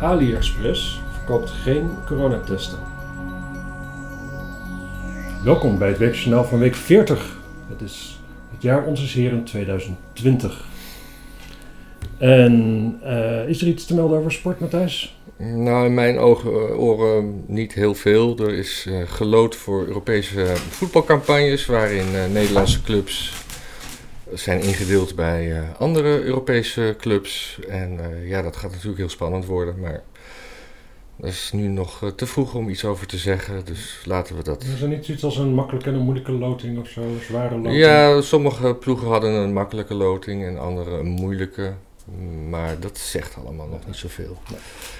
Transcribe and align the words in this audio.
AliExpress 0.00 1.00
verkoopt 1.12 1.50
geen 1.50 1.90
coronatesten. 2.06 2.78
Welkom 5.44 5.78
bij 5.78 5.88
het 5.88 5.98
Weekjournaal 5.98 6.44
van 6.44 6.58
week 6.58 6.74
40. 6.74 7.38
Het 7.68 7.80
is 7.80 8.20
het 8.52 8.62
jaar 8.62 8.84
onze 8.84 9.18
Heren 9.20 9.44
2020. 9.44 10.64
En 12.18 12.98
eh, 13.02 13.48
is 13.48 13.62
er 13.62 13.68
iets 13.68 13.86
te 13.86 13.94
melden 13.94 14.18
over 14.18 14.32
sport, 14.32 14.60
Matthijs? 14.60 15.18
Nou, 15.36 15.86
in 15.86 15.94
mijn 15.94 16.18
ogen, 16.18 16.50
eh, 16.50 16.80
oren 16.80 17.44
niet 17.46 17.72
heel 17.72 17.94
veel. 17.94 18.38
Er 18.38 18.54
is 18.54 18.86
uh, 18.88 19.02
gelood 19.06 19.56
voor 19.56 19.86
Europese 19.86 20.46
voetbalcampagnes, 20.56 21.66
waarin 21.66 22.32
Nederlandse 22.32 22.82
clubs 22.82 23.32
zijn 24.32 24.60
ingedeeld 24.60 25.14
bij 25.14 25.62
andere 25.78 26.22
Europese 26.22 26.94
clubs. 26.98 27.58
En 27.68 28.00
ja, 28.24 28.42
dat 28.42 28.56
gaat 28.56 28.70
natuurlijk 28.70 28.98
heel 28.98 29.08
spannend 29.08 29.46
worden, 29.46 29.80
maar 29.80 30.02
dat 31.16 31.30
is 31.30 31.50
nu 31.52 31.66
nog 31.66 32.12
te 32.16 32.26
vroeg 32.26 32.54
om 32.54 32.68
iets 32.68 32.84
over 32.84 33.06
te 33.06 33.18
zeggen, 33.18 33.64
dus 33.64 34.02
laten 34.04 34.36
we 34.36 34.42
dat... 34.42 34.62
Is 34.62 34.80
er 34.80 34.88
niet 34.88 35.08
iets 35.08 35.24
als 35.24 35.36
een 35.36 35.54
makkelijke 35.54 35.88
en 35.88 35.94
een 35.94 36.02
moeilijke 36.02 36.32
loting 36.32 36.78
of 36.78 36.88
zo, 36.88 37.00
een 37.00 37.20
zware 37.22 37.54
loting? 37.54 37.76
Ja, 37.76 38.20
sommige 38.20 38.74
ploegen 38.74 39.08
hadden 39.08 39.32
een 39.32 39.52
makkelijke 39.52 39.94
loting 39.94 40.44
en 40.44 40.58
andere 40.58 40.90
een 40.90 41.06
moeilijke. 41.06 41.72
Maar 42.48 42.80
dat 42.80 42.98
zegt 42.98 43.36
allemaal 43.36 43.66
nog 43.66 43.86
niet 43.86 43.96
zoveel. 43.96 44.38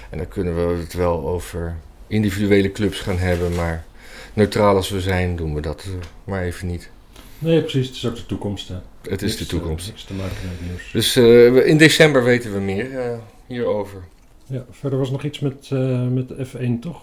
En 0.09 0.17
dan 0.17 0.27
kunnen 0.27 0.55
we 0.55 0.81
het 0.81 0.93
wel 0.93 1.27
over 1.27 1.75
individuele 2.07 2.71
clubs 2.71 2.99
gaan 2.99 3.17
hebben, 3.17 3.55
maar 3.55 3.85
neutraal 4.33 4.75
als 4.75 4.89
we 4.89 5.01
zijn, 5.01 5.35
doen 5.35 5.55
we 5.55 5.61
dat 5.61 5.85
maar 6.23 6.41
even 6.43 6.67
niet. 6.67 6.89
Nee, 7.41 7.61
precies. 7.61 7.87
Het 7.87 7.95
is 7.95 8.05
ook 8.05 8.15
de 8.15 8.25
toekomst. 8.25 8.67
Hè. 8.67 8.75
Het 9.09 9.21
is 9.21 9.37
de 9.37 9.45
toekomst. 9.45 9.85
Uh, 9.87 9.91
niks 9.91 10.03
te 10.03 10.13
maken 10.13 10.37
met 10.49 10.69
nieuws. 10.69 10.91
Dus 10.91 11.17
uh, 11.17 11.67
in 11.67 11.77
december 11.77 12.23
weten 12.23 12.53
we 12.53 12.59
meer 12.59 12.91
uh, 12.91 13.17
hierover. 13.47 14.03
Ja, 14.45 14.65
verder 14.71 14.99
was 14.99 15.11
nog 15.11 15.23
iets 15.23 15.39
met, 15.39 15.69
met 16.09 16.27
de 16.27 16.47
F1, 16.47 16.79
toch? 16.79 17.01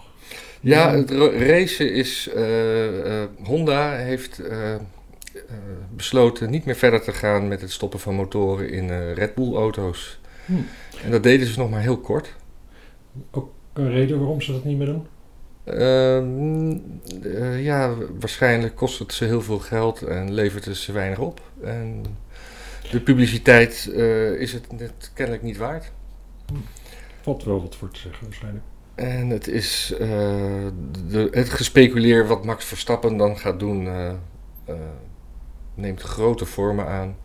Ja, 0.61 0.95
het 0.95 1.11
racen 1.11 1.93
is. 1.93 2.29
Honda 3.43 3.95
heeft 3.95 4.39
eh, 5.47 5.55
besloten 5.95 6.49
niet 6.49 6.65
meer 6.65 6.75
verder 6.75 7.01
te 7.01 7.11
gaan 7.11 7.47
met 7.47 7.61
het 7.61 7.71
stoppen 7.71 7.99
van 7.99 8.15
motoren 8.15 8.69
in 8.69 9.13
Red 9.13 9.35
Bull-auto's. 9.35 10.19
Hm. 10.45 10.53
En 11.03 11.11
dat 11.11 11.23
deden 11.23 11.47
ze 11.47 11.59
nog 11.59 11.69
maar 11.69 11.81
heel 11.81 11.97
kort. 11.97 12.35
Ook 13.31 13.51
een 13.73 13.91
reden 13.91 14.19
waarom 14.19 14.41
ze 14.41 14.51
dat 14.51 14.63
niet 14.63 14.77
meer 14.77 14.87
doen? 14.87 15.07
Ehm, 15.69 16.77
eh, 17.23 17.63
ja, 17.63 17.95
waarschijnlijk 18.19 18.75
kost 18.75 18.99
het 18.99 19.13
ze 19.13 19.25
heel 19.25 19.41
veel 19.41 19.59
geld 19.59 20.01
en 20.01 20.33
levert 20.33 20.65
het 20.65 20.77
ze 20.77 20.91
weinig 20.91 21.19
op. 21.19 21.41
En 21.63 22.05
de 22.91 23.01
publiciteit 23.01 23.87
is 24.37 24.53
het 24.53 24.71
net 24.71 25.11
kennelijk 25.13 25.43
niet 25.43 25.57
waard. 25.57 25.91
Hm. 26.45 26.55
Valt 27.21 27.43
wel 27.43 27.61
wat 27.61 27.75
voor 27.75 27.89
te 27.89 27.99
zeggen 27.99 28.23
waarschijnlijk. 28.25 28.65
En 28.95 29.29
het 29.29 29.47
is 29.47 29.93
de, 31.07 31.27
het 31.31 31.49
gespeculeer 31.49 32.27
wat 32.27 32.45
Max 32.45 32.65
Verstappen 32.65 33.17
dan 33.17 33.37
gaat 33.37 33.59
doen 33.59 33.87
neemt 35.79 36.01
grote 36.01 36.45
vormen 36.45 36.87
aan. 36.87 37.15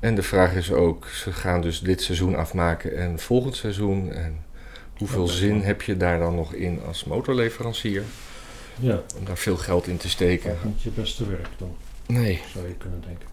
En 0.00 0.14
de 0.14 0.22
vraag 0.22 0.54
is 0.54 0.72
ook, 0.72 1.06
ze 1.06 1.32
gaan 1.32 1.60
dus 1.60 1.80
dit 1.80 2.02
seizoen 2.02 2.34
afmaken 2.36 2.96
en 2.96 3.18
volgend 3.18 3.56
seizoen. 3.56 4.12
En 4.12 4.44
hoeveel 4.98 5.26
zin 5.26 5.60
heb 5.60 5.82
je 5.82 5.96
daar 5.96 6.18
dan 6.18 6.34
nog 6.34 6.52
in 6.52 6.80
als 6.86 7.04
motorleverancier? 7.04 8.02
Ja. 8.80 9.02
Om 9.18 9.24
daar 9.24 9.38
veel 9.38 9.56
geld 9.56 9.86
in 9.86 9.96
te 9.96 10.08
steken. 10.08 10.48
Dat 10.48 10.58
is 10.58 10.64
niet 10.64 10.82
je 10.82 10.90
beste 10.90 11.28
werk 11.28 11.48
dan. 11.58 11.74
Nee. 12.06 12.40
Zou 12.52 12.68
je 12.68 12.74
kunnen 12.74 13.02
denken. 13.06 13.28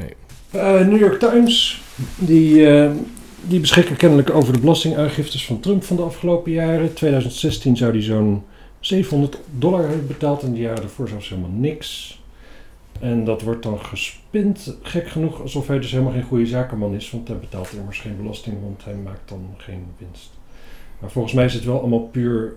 Nee. 0.00 0.14
Uh, 0.54 0.86
New 0.86 1.00
York 1.00 1.18
Times, 1.18 1.82
die, 2.18 2.54
uh, 2.54 2.90
die 3.40 3.60
beschikken 3.60 3.96
kennelijk 3.96 4.30
over 4.30 4.52
de 4.52 4.58
belastingaangiftes 4.58 5.46
van 5.46 5.60
Trump 5.60 5.84
van 5.84 5.96
de 5.96 6.02
afgelopen 6.02 6.52
jaren. 6.52 6.94
2016 6.94 7.76
zou 7.76 7.92
die 7.92 8.02
zo'n 8.02 8.44
700 8.80 9.38
dollar 9.58 9.80
hebben 9.80 10.06
betaald 10.06 10.42
en 10.42 10.52
de 10.52 10.60
jaren 10.60 10.80
daarvoor 10.80 11.08
zelfs 11.08 11.28
helemaal 11.28 11.50
niks. 11.50 12.20
En 13.00 13.24
dat 13.24 13.42
wordt 13.42 13.62
dan 13.62 13.78
gespind, 13.84 14.76
gek 14.82 15.08
genoeg, 15.08 15.40
alsof 15.40 15.66
hij 15.66 15.78
dus 15.78 15.90
helemaal 15.90 16.12
geen 16.12 16.22
goede 16.22 16.46
zakenman 16.46 16.94
is, 16.94 17.10
want 17.10 17.28
hij 17.28 17.36
betaalt 17.36 17.72
immers 17.72 17.98
geen 17.98 18.16
belasting, 18.16 18.56
want 18.62 18.84
hij 18.84 18.94
maakt 18.94 19.28
dan 19.28 19.54
geen 19.56 19.84
winst. 19.98 20.30
Maar 21.02 21.10
volgens 21.10 21.34
mij 21.34 21.44
is 21.44 21.54
het 21.54 21.64
wel 21.64 21.78
allemaal 21.78 22.00
puur 22.06 22.54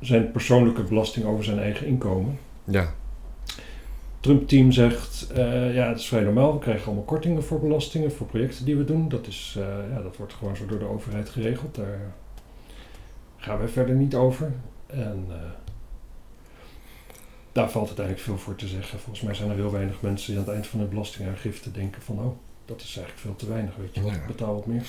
zijn 0.00 0.30
persoonlijke 0.30 0.82
belasting 0.82 1.26
over 1.26 1.44
zijn 1.44 1.58
eigen 1.58 1.86
inkomen. 1.86 2.38
Ja. 2.64 2.94
Trump-team 4.20 4.72
zegt, 4.72 5.26
uh, 5.36 5.74
ja, 5.74 5.88
het 5.88 5.98
is 5.98 6.06
vrij 6.06 6.22
normaal, 6.22 6.52
we 6.52 6.58
krijgen 6.58 6.86
allemaal 6.86 7.04
kortingen 7.04 7.44
voor 7.44 7.60
belastingen, 7.60 8.12
voor 8.12 8.26
projecten 8.26 8.64
die 8.64 8.76
we 8.76 8.84
doen. 8.84 9.08
Dat, 9.08 9.26
is, 9.26 9.56
uh, 9.58 9.64
ja, 9.92 10.02
dat 10.02 10.16
wordt 10.16 10.32
gewoon 10.32 10.56
zo 10.56 10.66
door 10.66 10.78
de 10.78 10.88
overheid 10.88 11.28
geregeld, 11.28 11.74
daar 11.74 12.00
gaan 13.36 13.58
wij 13.58 13.68
verder 13.68 13.94
niet 13.94 14.14
over. 14.14 14.52
En... 14.86 15.24
Uh, 15.28 15.34
daar 17.52 17.70
valt 17.70 17.86
uiteindelijk 17.86 18.26
veel 18.26 18.38
voor 18.38 18.54
te 18.54 18.66
zeggen. 18.66 18.98
Volgens 18.98 19.20
mij 19.20 19.34
zijn 19.34 19.50
er 19.50 19.56
heel 19.56 19.72
weinig 19.72 20.00
mensen 20.00 20.26
die 20.26 20.38
aan 20.38 20.44
het 20.44 20.54
eind 20.54 20.66
van 20.66 20.80
hun 20.80 20.88
belastingaangifte 20.88 21.70
denken 21.70 22.02
van 22.02 22.18
oh, 22.18 22.36
dat 22.70 22.80
is 22.80 22.96
eigenlijk 22.96 23.18
veel 23.18 23.36
te 23.36 23.48
weinig, 23.48 23.76
weet 23.76 23.94
je, 23.94 24.04
ja. 24.04 24.26
betaal 24.26 24.54
wat 24.54 24.66
meer. 24.66 24.82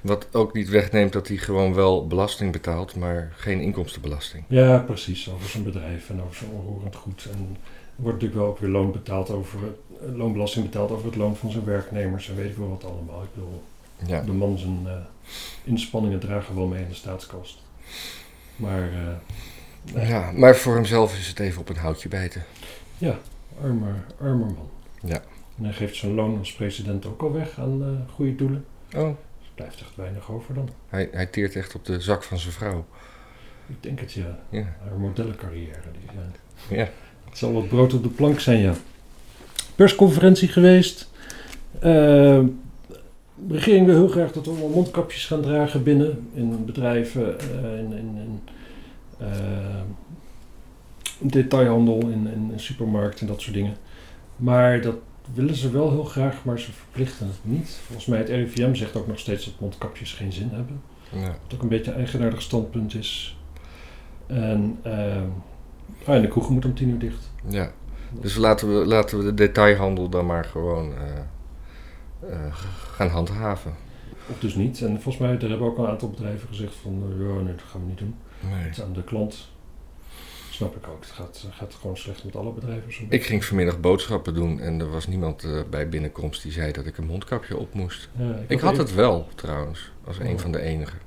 Wat 0.00 0.28
ook 0.32 0.52
niet 0.52 0.68
wegneemt 0.68 1.12
dat 1.12 1.28
hij 1.28 1.36
gewoon 1.36 1.74
wel 1.74 2.06
belasting 2.06 2.52
betaalt, 2.52 2.96
maar 2.96 3.32
geen 3.36 3.60
inkomstenbelasting. 3.60 4.44
Ja, 4.48 4.78
precies, 4.78 5.30
over 5.30 5.48
zijn 5.48 5.62
bedrijf 5.62 6.10
en 6.10 6.22
over 6.22 6.36
zijn 6.36 6.50
onroerend 6.50 6.96
goed. 6.96 7.28
En 7.32 7.56
er 7.96 8.02
wordt 8.02 8.20
natuurlijk 8.20 8.40
wel 8.40 8.50
ook 8.50 8.58
weer 8.58 8.70
loon 8.70 8.92
betaald 8.92 9.30
over, 9.30 9.58
loonbelasting 10.14 10.64
betaald 10.64 10.90
over 10.90 11.06
het 11.06 11.16
loon 11.16 11.36
van 11.36 11.50
zijn 11.50 11.64
werknemers 11.64 12.28
en 12.28 12.36
weet 12.36 12.50
ik 12.50 12.56
wel 12.56 12.68
wat 12.68 12.84
allemaal. 12.84 13.22
Ik 13.22 13.34
bedoel, 13.34 13.62
ja. 14.06 14.20
de 14.20 14.32
man 14.32 14.58
zijn 14.58 14.82
uh, 14.84 14.92
inspanningen 15.64 16.20
dragen 16.20 16.54
wel 16.54 16.66
mee 16.66 16.82
in 16.82 16.88
de 16.88 16.94
staatskast. 16.94 17.58
Maar 18.56 18.88
uh, 19.94 20.08
ja, 20.08 20.30
maar 20.32 20.56
voor 20.56 20.74
hemzelf 20.74 21.18
is 21.18 21.28
het 21.28 21.38
even 21.38 21.60
op 21.60 21.68
een 21.68 21.76
houtje 21.76 22.08
bijten. 22.08 22.44
Ja, 22.98 23.18
armer, 23.62 24.04
armer 24.20 24.46
man. 24.46 24.68
Ja. 25.00 25.22
En 25.58 25.64
hij 25.64 25.72
geeft 25.72 25.96
zijn 25.96 26.14
loon 26.14 26.38
als 26.38 26.52
president 26.52 27.06
ook 27.06 27.22
al 27.22 27.32
weg 27.32 27.58
aan 27.58 27.82
uh, 27.82 28.14
goede 28.14 28.34
doelen. 28.34 28.64
Oh. 28.96 29.08
Dus 29.38 29.46
er 29.46 29.54
blijft 29.54 29.80
echt 29.80 29.96
weinig 29.96 30.30
over 30.30 30.54
dan. 30.54 30.68
Hij, 30.88 31.08
hij 31.12 31.26
teert 31.26 31.56
echt 31.56 31.74
op 31.74 31.84
de 31.84 32.00
zak 32.00 32.22
van 32.22 32.38
zijn 32.38 32.52
vrouw. 32.52 32.84
Ik 33.66 33.82
denk 33.82 34.00
het, 34.00 34.12
ja. 34.12 34.38
ja. 34.48 34.76
Haar 34.88 34.98
modellencarrière. 34.98 35.80
Die, 35.92 36.18
ja. 36.68 36.82
ja. 36.82 36.88
Het 37.28 37.38
zal 37.38 37.52
wat 37.52 37.68
brood 37.68 37.94
op 37.94 38.02
de 38.02 38.08
plank 38.08 38.40
zijn, 38.40 38.60
ja. 38.60 38.74
Persconferentie 39.74 40.48
geweest. 40.48 41.10
Uh, 41.74 41.80
de 43.34 43.54
regering 43.54 43.86
wil 43.86 43.94
heel 43.94 44.08
graag 44.08 44.32
dat 44.32 44.44
we 44.44 44.50
allemaal 44.50 44.68
mondkapjes 44.68 45.26
gaan 45.26 45.42
dragen 45.42 45.82
binnen 45.82 46.28
in 46.34 46.64
bedrijven, 46.64 47.36
uh, 47.62 47.78
in, 47.78 47.92
in, 47.92 48.40
in 51.20 51.30
detailhandel, 51.30 52.00
in, 52.00 52.26
in, 52.26 52.50
in 52.52 52.60
supermarkten 52.60 53.20
en 53.20 53.26
dat 53.26 53.40
soort 53.40 53.54
dingen. 53.54 53.76
Maar 54.36 54.80
dat 54.80 54.96
willen 55.32 55.54
ze 55.54 55.70
wel 55.70 55.90
heel 55.90 56.04
graag, 56.04 56.44
maar 56.44 56.58
ze 56.58 56.72
verplichten 56.72 57.26
het 57.26 57.38
niet. 57.42 57.78
Volgens 57.86 58.06
mij 58.06 58.18
het 58.18 58.28
RIVM 58.28 58.74
zegt 58.74 58.96
ook 58.96 59.06
nog 59.06 59.18
steeds 59.18 59.44
dat 59.44 59.60
mondkapjes 59.60 60.12
geen 60.12 60.32
zin 60.32 60.50
hebben. 60.52 60.82
Ja. 61.12 61.26
Wat 61.42 61.54
ook 61.54 61.62
een 61.62 61.68
beetje 61.68 61.90
een 61.90 61.96
eigenaardig 61.96 62.42
standpunt 62.42 62.94
is. 62.94 63.38
En, 64.26 64.78
uh, 64.86 64.92
ah, 66.04 66.14
en 66.14 66.22
de 66.22 66.28
kroegen 66.28 66.52
moet 66.52 66.64
om 66.64 66.74
tien 66.74 66.88
uur 66.88 66.98
dicht. 66.98 67.30
Ja, 67.48 67.72
dus 68.20 68.36
laten 68.36 68.78
we, 68.78 68.86
laten 68.86 69.18
we 69.18 69.24
de 69.24 69.34
detailhandel 69.34 70.08
dan 70.08 70.26
maar 70.26 70.44
gewoon 70.44 70.92
uh, 70.92 72.30
uh, 72.30 72.54
gaan 72.92 73.08
handhaven. 73.08 73.74
Of 74.30 74.38
dus 74.38 74.54
niet. 74.54 74.80
En 74.80 74.92
volgens 74.92 75.18
mij 75.18 75.34
er 75.34 75.48
hebben 75.48 75.66
ook 75.66 75.78
een 75.78 75.86
aantal 75.86 76.10
bedrijven 76.10 76.48
gezegd 76.48 76.74
van, 76.74 77.02
ja, 77.18 77.42
nee, 77.42 77.54
dat 77.54 77.64
gaan 77.70 77.80
we 77.80 77.86
niet 77.86 77.98
doen. 77.98 78.14
Nee. 78.40 78.68
Het 78.68 78.82
aan 78.82 78.92
de 78.92 79.04
klant. 79.04 79.48
Snap 80.54 80.76
ik 80.76 80.88
ook. 80.88 81.00
Het 81.00 81.10
gaat, 81.10 81.46
gaat 81.50 81.74
gewoon 81.74 81.96
slecht 81.96 82.24
met 82.24 82.36
alle 82.36 82.52
bedrijven. 82.52 83.06
Ik 83.08 83.24
ging 83.24 83.44
vanmiddag 83.44 83.80
boodschappen 83.80 84.34
doen 84.34 84.60
en 84.60 84.80
er 84.80 84.90
was 84.90 85.06
niemand 85.06 85.44
uh, 85.44 85.60
bij 85.70 85.88
binnenkomst 85.88 86.42
die 86.42 86.52
zei 86.52 86.72
dat 86.72 86.86
ik 86.86 86.98
een 86.98 87.06
mondkapje 87.06 87.56
op 87.56 87.74
moest. 87.74 88.08
Ja, 88.18 88.34
ik, 88.34 88.50
ik 88.50 88.60
had 88.60 88.76
het 88.76 88.94
wel 88.94 89.28
trouwens, 89.34 89.92
als 90.04 90.18
een 90.18 90.38
van 90.38 90.52
de 90.52 90.60
enigen. 90.60 90.98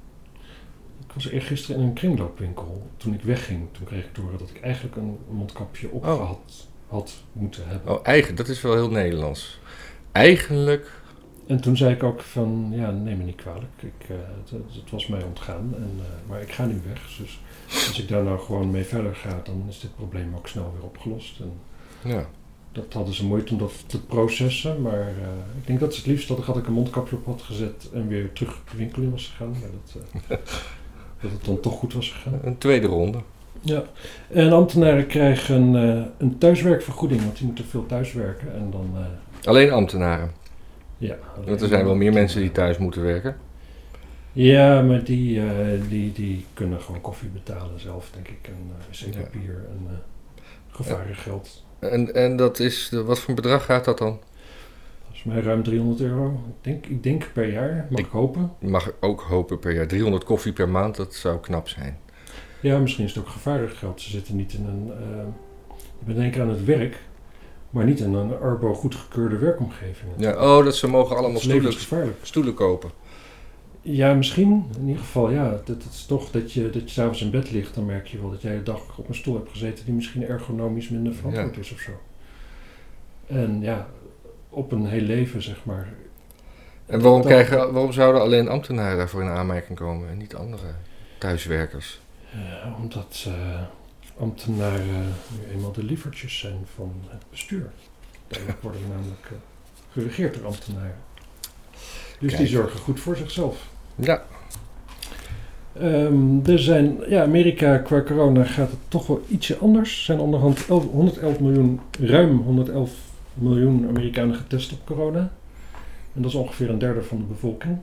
Ik 1.07 1.13
was 1.13 1.29
eergisteren 1.29 1.81
in 1.81 1.87
een 1.87 1.93
kringloopwinkel. 1.93 2.87
Toen 2.97 3.13
ik 3.13 3.21
wegging, 3.21 3.67
toen 3.71 3.85
kreeg 3.85 4.05
ik 4.05 4.15
door 4.15 4.31
dat 4.37 4.49
ik 4.49 4.61
eigenlijk 4.61 4.95
een 4.95 5.17
mondkapje 5.29 5.89
op 5.91 6.05
oh. 6.05 6.27
had, 6.27 6.67
had 6.87 7.13
moeten 7.31 7.67
hebben. 7.67 7.93
Oh, 7.93 7.99
eigen, 8.03 8.35
dat 8.35 8.47
is 8.47 8.61
wel 8.61 8.73
heel 8.73 8.89
Nederlands. 8.89 9.59
Eigenlijk 10.11 10.96
en 11.47 11.61
toen 11.61 11.77
zei 11.77 11.93
ik 11.93 12.03
ook 12.03 12.21
van, 12.21 12.67
ja, 12.71 12.91
neem 12.91 13.17
me 13.17 13.23
niet 13.23 13.35
kwalijk. 13.35 13.81
Ik, 13.81 14.09
uh, 14.09 14.17
het, 14.43 14.51
het, 14.51 14.91
was 14.91 15.07
mij 15.07 15.23
ontgaan, 15.23 15.73
en, 15.75 15.91
uh, 15.97 16.29
maar 16.29 16.41
ik 16.41 16.51
ga 16.51 16.65
nu 16.65 16.81
weg. 16.87 17.15
Dus 17.17 17.39
als 17.87 17.99
ik 17.99 18.07
daar 18.07 18.23
nou 18.23 18.39
gewoon 18.39 18.71
mee 18.71 18.83
verder 18.83 19.15
ga, 19.15 19.41
dan 19.43 19.65
is 19.69 19.79
dit 19.79 19.95
probleem 19.95 20.35
ook 20.35 20.47
snel 20.47 20.73
weer 20.75 20.83
opgelost. 20.83 21.39
En 21.39 21.51
ja. 22.11 22.25
Dat 22.71 22.93
hadden 22.93 23.13
ze 23.13 23.25
moeite 23.25 23.51
om 23.51 23.59
dat 23.59 23.83
te 23.85 24.05
processen, 24.05 24.81
maar 24.81 24.99
uh, 24.99 25.27
ik 25.59 25.67
denk 25.67 25.79
dat 25.79 25.93
ze 25.93 25.99
het 25.99 26.09
liefst 26.09 26.27
dat, 26.27 26.39
had 26.39 26.57
ik 26.57 26.67
een 26.67 26.73
mondkapje 26.73 27.15
op 27.15 27.25
had 27.25 27.41
gezet 27.41 27.89
en 27.93 28.07
weer 28.07 28.33
terug 28.33 28.61
de 28.71 28.77
winkel 28.77 29.01
in 29.01 29.11
was 29.11 29.27
gegaan. 29.27 29.51
Maar 29.51 29.69
dat, 29.83 30.03
dat 31.21 31.31
het 31.31 31.45
dan 31.45 31.59
toch 31.59 31.79
goed 31.79 31.93
was 31.93 32.11
gegaan. 32.11 32.39
Een 32.43 32.57
tweede 32.57 32.87
ronde. 32.87 33.19
Ja, 33.61 33.83
en 34.27 34.51
ambtenaren 34.51 35.07
krijgen 35.07 35.73
een 36.17 36.37
thuiswerkvergoeding, 36.37 37.21
want 37.21 37.37
die 37.37 37.45
moeten 37.45 37.65
veel 37.65 37.85
thuiswerken. 37.85 38.53
En 38.53 38.71
dan, 38.71 38.95
Alleen 39.43 39.71
ambtenaren? 39.71 40.31
Ja. 40.97 41.15
Want 41.45 41.61
er 41.61 41.67
zijn 41.67 41.85
wel 41.85 41.95
meer 41.95 42.13
mensen 42.13 42.41
die 42.41 42.51
thuis 42.51 42.77
moeten 42.77 43.01
werken. 43.01 43.37
Ja, 44.31 44.81
maar 44.81 45.03
die, 45.03 45.39
eh, 45.39 45.81
die, 45.89 46.11
die 46.11 46.45
kunnen 46.53 46.81
gewoon 46.81 47.01
koffie 47.01 47.29
betalen 47.29 47.79
zelf, 47.79 48.09
denk 48.13 48.27
ik. 48.27 48.39
En 48.47 48.69
uh, 48.69 49.07
wc-papier 49.07 49.65
en 49.69 49.87
uh, 49.91 49.97
gevarengeld. 50.67 51.65
En, 51.79 52.13
en 52.13 52.35
dat 52.35 52.59
is, 52.59 52.89
de, 52.89 53.03
wat 53.03 53.19
voor 53.19 53.33
bedrag 53.33 53.65
gaat 53.65 53.85
dat 53.85 53.97
dan? 53.97 54.19
Volgens 55.03 55.23
mij 55.23 55.41
ruim 55.41 55.63
300 55.63 56.01
euro. 56.01 56.31
Ik 56.47 56.63
denk, 56.63 56.85
ik 56.85 57.03
denk 57.03 57.29
per 57.33 57.51
jaar, 57.51 57.87
mag 57.89 57.99
ik, 57.99 58.05
ik 58.05 58.11
hopen. 58.11 58.51
Mag 58.59 58.91
ook 58.99 59.21
hopen 59.21 59.59
per 59.59 59.73
jaar. 59.73 59.87
300 59.87 60.23
koffie 60.23 60.53
per 60.53 60.69
maand, 60.69 60.95
dat 60.95 61.15
zou 61.15 61.39
knap 61.39 61.67
zijn. 61.67 61.97
Ja, 62.61 62.79
misschien 62.79 63.05
is 63.05 63.13
het 63.13 63.23
ook 63.23 63.29
gevarengeld. 63.29 64.01
Ze 64.01 64.09
zitten 64.09 64.35
niet 64.35 64.53
in 64.53 64.65
een... 64.65 64.85
je 65.99 66.05
bent 66.05 66.17
denk 66.17 66.35
ik 66.35 66.41
aan 66.41 66.49
het 66.49 66.65
werk, 66.65 66.97
maar 67.69 67.85
niet 67.85 67.99
in 67.99 68.13
een 68.13 68.39
Arbo 68.39 68.73
goedgekeurde 68.73 69.37
werkomgeving. 69.37 70.11
Ja, 70.17 70.57
oh, 70.57 70.63
dat 70.63 70.75
ze 70.75 70.87
mogen 70.87 71.17
allemaal 71.17 71.39
stoelen, 71.39 71.73
stoelen 72.21 72.53
kopen. 72.53 72.91
Ja, 73.81 74.13
misschien. 74.13 74.65
In 74.79 74.87
ieder 74.87 75.03
geval, 75.03 75.29
ja. 75.29 75.59
Het, 75.65 75.85
is 75.91 76.05
toch 76.05 76.31
dat 76.31 76.53
je, 76.53 76.69
dat 76.69 76.81
je 76.81 76.89
s'avonds 76.89 77.21
in 77.21 77.31
bed 77.31 77.51
ligt, 77.51 77.75
dan 77.75 77.85
merk 77.85 78.07
je 78.07 78.21
wel 78.21 78.29
dat 78.29 78.41
jij 78.41 78.55
de 78.55 78.63
dag 78.63 78.97
op 78.97 79.07
een 79.07 79.15
stoel 79.15 79.35
hebt 79.35 79.49
gezeten 79.49 79.85
die 79.85 79.93
misschien 79.93 80.27
ergonomisch 80.27 80.89
minder 80.89 81.13
verantwoord 81.13 81.55
ja. 81.55 81.61
is 81.61 81.71
of 81.71 81.79
zo. 81.79 81.91
En 83.27 83.61
ja, 83.61 83.87
op 84.49 84.71
een 84.71 84.85
heel 84.85 85.01
leven, 85.01 85.41
zeg 85.41 85.65
maar. 85.65 85.93
En 86.85 87.01
waarom, 87.01 87.21
krijgen, 87.21 87.73
waarom 87.73 87.91
zouden 87.91 88.21
alleen 88.21 88.47
ambtenaren 88.47 88.97
daarvoor 88.97 89.21
in 89.21 89.29
aanmerking 89.29 89.77
komen 89.77 90.09
en 90.09 90.17
niet 90.17 90.35
andere 90.35 90.67
thuiswerkers? 91.17 91.99
Ja, 92.31 92.75
omdat 92.81 93.25
uh, 93.27 93.61
ambtenaren 94.19 95.13
nu 95.31 95.53
eenmaal 95.53 95.71
de 95.71 95.83
lievertjes 95.83 96.39
zijn 96.39 96.59
van 96.75 96.93
het 97.07 97.23
bestuur. 97.29 97.71
Daar 98.27 98.57
worden 98.61 98.81
namelijk 98.89 99.29
uh, 99.31 99.37
geregeerd 99.91 100.33
door 100.33 100.45
ambtenaren. 100.45 100.95
Dus 102.19 102.35
die 102.35 102.47
zorgen 102.47 102.79
goed 102.79 102.99
voor 102.99 103.15
zichzelf. 103.15 103.67
Ja. 103.95 104.23
Um, 105.81 106.41
er 106.45 106.59
zijn, 106.59 106.97
ja, 107.07 107.23
Amerika 107.23 107.77
qua 107.77 108.01
corona 108.01 108.43
gaat 108.43 108.69
het 108.69 108.79
toch 108.87 109.07
wel 109.07 109.25
ietsje 109.27 109.57
anders. 109.57 109.97
Er 109.97 110.03
zijn 110.03 110.19
onderhand 110.19 110.59
111 110.59 111.39
miljoen, 111.39 111.79
ruim 111.99 112.37
111 112.37 112.91
miljoen 113.33 113.87
Amerikanen 113.87 114.35
getest 114.35 114.71
op 114.71 114.85
corona. 114.85 115.31
En 116.13 116.21
dat 116.21 116.31
is 116.31 116.37
ongeveer 116.37 116.69
een 116.69 116.79
derde 116.79 117.03
van 117.03 117.17
de 117.17 117.23
bevolking. 117.23 117.77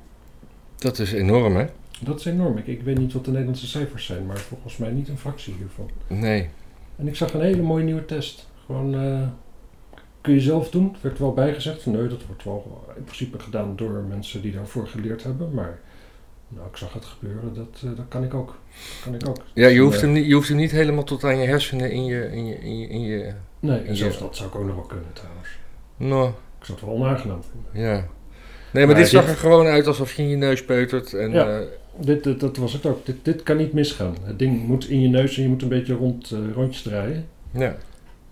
Dat 0.79 0.99
is 0.99 1.13
enorm, 1.13 1.57
hè? 1.57 1.67
Dat 2.01 2.19
is 2.19 2.25
enorm. 2.25 2.59
Ik, 2.59 2.67
ik 2.67 2.83
weet 2.83 2.99
niet 2.99 3.13
wat 3.13 3.25
de 3.25 3.31
Nederlandse 3.31 3.67
cijfers 3.67 4.07
zijn, 4.07 4.27
maar 4.27 4.39
volgens 4.39 4.77
mij 4.77 4.91
niet 4.91 5.09
een 5.09 5.19
fractie 5.19 5.55
hiervan. 5.55 5.91
Nee. 6.07 6.49
En 6.97 7.09
ik 7.09 7.17
zag 7.17 7.35
een 7.35 7.41
hele 7.41 7.63
mooie 7.63 7.85
nieuwe 7.85 8.05
test. 8.05 8.49
Gewoon 8.67 8.95
uh, 8.95 9.29
kun 10.21 10.35
je 10.35 10.41
zelf 10.41 10.71
doen. 10.71 10.91
Het 10.93 11.03
werd 11.03 11.19
wel 11.19 11.33
bijgezegd 11.33 11.83
van 11.83 11.93
nee, 11.93 12.09
dat 12.09 12.27
wordt 12.27 12.45
wel 12.45 12.85
in 12.97 13.05
principe 13.05 13.39
gedaan 13.39 13.77
door 13.77 14.05
mensen 14.09 14.43
die 14.43 14.53
daarvoor 14.53 14.87
geleerd 14.87 15.23
hebben. 15.23 15.55
Maar 15.55 15.79
nou, 16.49 16.69
ik 16.69 16.77
zag 16.77 16.93
het 16.93 17.05
gebeuren, 17.05 17.55
dat, 17.55 17.83
uh, 17.85 17.97
dat 17.97 18.09
kan 18.09 18.25
ik 18.25 18.35
ook. 18.35 18.59
kan 19.05 19.15
ik 19.15 19.29
ook. 19.29 19.37
Ja, 19.55 19.67
je 19.67 19.81
hoeft, 19.81 20.01
hem 20.01 20.13
niet, 20.13 20.27
je 20.27 20.35
hoeft 20.35 20.49
hem 20.49 20.57
niet 20.57 20.71
helemaal 20.71 21.05
tot 21.05 21.25
aan 21.25 21.39
je 21.39 21.47
hersenen 21.47 21.91
in 21.91 22.05
je... 22.05 22.31
In 22.33 22.47
je, 22.47 22.59
in 22.59 22.79
je, 22.79 22.89
in 22.89 23.01
je 23.01 23.33
nee, 23.61 23.81
en 23.81 23.97
zelfs 23.97 24.19
dat 24.19 24.37
zou 24.37 24.49
ik 24.49 24.55
ook 24.55 24.65
nog 24.65 24.75
wel 24.75 24.85
kunnen 24.85 25.13
trouwens. 25.13 25.49
Nou. 25.97 26.29
Ik 26.29 26.65
zou 26.65 26.79
het 26.79 26.89
wel 26.89 26.97
onaangenaam 26.97 27.43
vinden. 27.43 27.89
Ja. 27.89 28.07
Nee, 28.73 28.87
maar, 28.87 28.95
dit 28.95 29.09
zag 29.09 29.29
er 29.29 29.37
gewoon 29.37 29.67
uit 29.67 29.87
alsof 29.87 30.13
je 30.13 30.23
in 30.23 30.29
je 30.29 30.37
neus 30.37 30.65
peutert. 30.65 31.15
En, 31.15 31.31
ja, 31.31 31.61
uh, 31.61 31.67
dit, 32.01 32.25
dit, 32.25 32.41
dat 32.41 32.57
was 32.57 32.73
het 32.73 32.87
ook. 32.87 33.07
Dit, 33.07 33.17
dit 33.23 33.43
kan 33.43 33.57
niet 33.57 33.73
misgaan. 33.73 34.15
Het 34.23 34.39
ding 34.39 34.67
moet 34.67 34.89
in 34.89 35.01
je 35.01 35.09
neus 35.09 35.37
en 35.37 35.43
je 35.43 35.49
moet 35.49 35.63
een 35.63 35.69
beetje 35.69 35.95
rond, 35.95 36.31
uh, 36.31 36.53
rondjes 36.55 36.83
draaien. 36.83 37.27
Ja. 37.51 37.77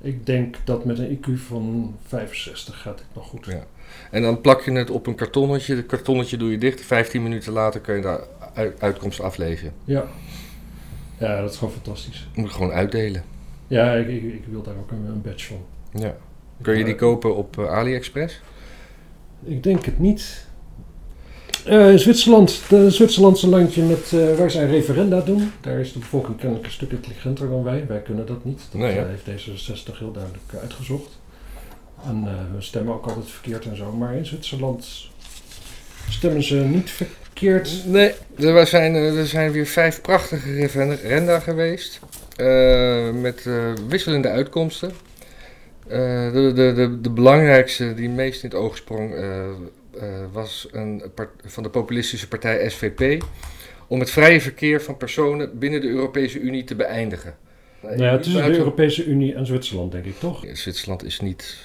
Ik 0.00 0.26
denk 0.26 0.56
dat 0.64 0.84
met 0.84 0.98
een 0.98 1.18
IQ 1.18 1.32
van 1.34 1.94
65 2.06 2.80
gaat 2.80 2.98
dit 2.98 3.06
nog 3.14 3.26
goed. 3.26 3.46
Ja. 3.46 3.64
En 4.10 4.22
dan 4.22 4.40
plak 4.40 4.62
je 4.62 4.72
het 4.72 4.90
op 4.90 5.06
een 5.06 5.14
kartonnetje. 5.14 5.76
Het 5.76 5.86
kartonnetje 5.86 6.36
doe 6.36 6.50
je 6.50 6.58
dicht. 6.58 6.80
15 6.80 7.22
minuten 7.22 7.52
later 7.52 7.80
kun 7.80 7.94
je 7.94 8.02
daar 8.02 8.20
uitkomst 8.78 9.20
aflezen. 9.20 9.72
Ja. 9.84 10.04
Ja, 11.18 11.40
dat 11.40 11.50
is 11.50 11.56
gewoon 11.56 11.74
fantastisch. 11.74 12.28
Moet 12.34 12.48
je 12.48 12.54
gewoon 12.54 12.72
uitdelen. 12.72 13.22
Ja, 13.66 13.94
ik, 13.94 14.08
ik, 14.08 14.22
ik 14.22 14.44
wil 14.50 14.62
daar 14.62 14.76
ook 14.76 14.90
een, 14.90 15.04
een, 15.06 15.22
badge 15.22 15.46
van. 15.46 15.64
Ja. 16.00 16.16
Kun 16.62 16.78
je 16.78 16.84
die 16.84 16.94
kopen 16.94 17.36
op 17.36 17.56
uh, 17.56 17.70
AliExpress? 17.70 18.40
Ik 19.42 19.62
denk 19.62 19.84
het 19.84 19.98
niet. 19.98 20.46
Uh, 21.68 21.96
Zwitserland, 21.96 22.62
de 22.68 22.90
Zwitserlandse 22.90 23.48
landje 23.48 23.82
met, 23.82 24.12
uh, 24.14 24.34
waar 24.34 24.50
zij 24.50 24.66
referenda 24.66 25.20
doen. 25.20 25.52
Daar 25.60 25.80
is 25.80 25.92
de 25.92 25.98
bevolking 25.98 26.36
kennelijk 26.36 26.66
een 26.66 26.72
stuk 26.72 26.90
intelligenter 26.90 27.48
dan 27.48 27.62
wij. 27.62 27.84
Wij 27.88 28.00
kunnen 28.00 28.26
dat 28.26 28.44
niet. 28.44 28.60
Dat 28.70 28.80
nee, 28.80 28.94
ja. 28.94 29.06
heeft 29.06 29.44
D66 29.44 29.98
heel 29.98 30.12
duidelijk 30.12 30.44
uitgezocht. 30.60 31.20
En 32.06 32.24
we 32.54 32.62
stemmen 32.62 32.94
ook 32.94 33.06
altijd 33.06 33.30
verkeerd 33.30 33.64
en 33.64 33.76
zo. 33.76 33.92
Maar 33.92 34.14
in 34.14 34.26
Zwitserland 34.26 35.10
stemmen 36.08 36.42
ze 36.42 36.54
niet 36.54 36.90
verkeerd. 36.90 37.82
Nee, 37.86 38.12
er 38.38 38.66
zijn, 38.66 38.94
er 38.94 39.26
zijn 39.26 39.52
weer 39.52 39.66
vijf 39.66 40.00
prachtige 40.00 40.52
referenda 40.52 41.40
geweest. 41.40 42.00
Met 43.20 43.48
wisselende 43.88 44.28
uitkomsten. 44.28 44.92
de, 45.88 46.52
de, 46.54 46.72
de, 46.74 47.00
de 47.00 47.10
belangrijkste, 47.10 47.94
die 47.94 48.08
meest 48.08 48.42
in 48.42 48.48
het 48.48 48.58
oog 48.58 48.76
sprong, 48.76 49.14
uh, 49.14 49.48
was 50.32 50.68
een 50.70 51.02
van 51.44 51.62
de 51.62 51.70
populistische 51.70 52.28
partij 52.28 52.68
SVP 52.68 53.24
om 53.92 54.00
het 54.00 54.10
vrije 54.10 54.40
verkeer 54.40 54.82
van 54.82 54.96
personen 54.96 55.58
binnen 55.58 55.80
de 55.80 55.88
Europese 55.88 56.40
Unie 56.40 56.64
te 56.64 56.74
beëindigen. 56.74 57.34
Nou 57.82 58.02
ja, 58.02 58.18
tussen 58.18 58.52
de 58.52 58.58
Europese 58.58 59.04
Unie 59.04 59.34
en 59.34 59.46
Zwitserland, 59.46 59.92
denk 59.92 60.04
ik 60.04 60.18
toch? 60.18 60.44
Zwitserland 60.52 61.04
is 61.04 61.20
niet 61.20 61.58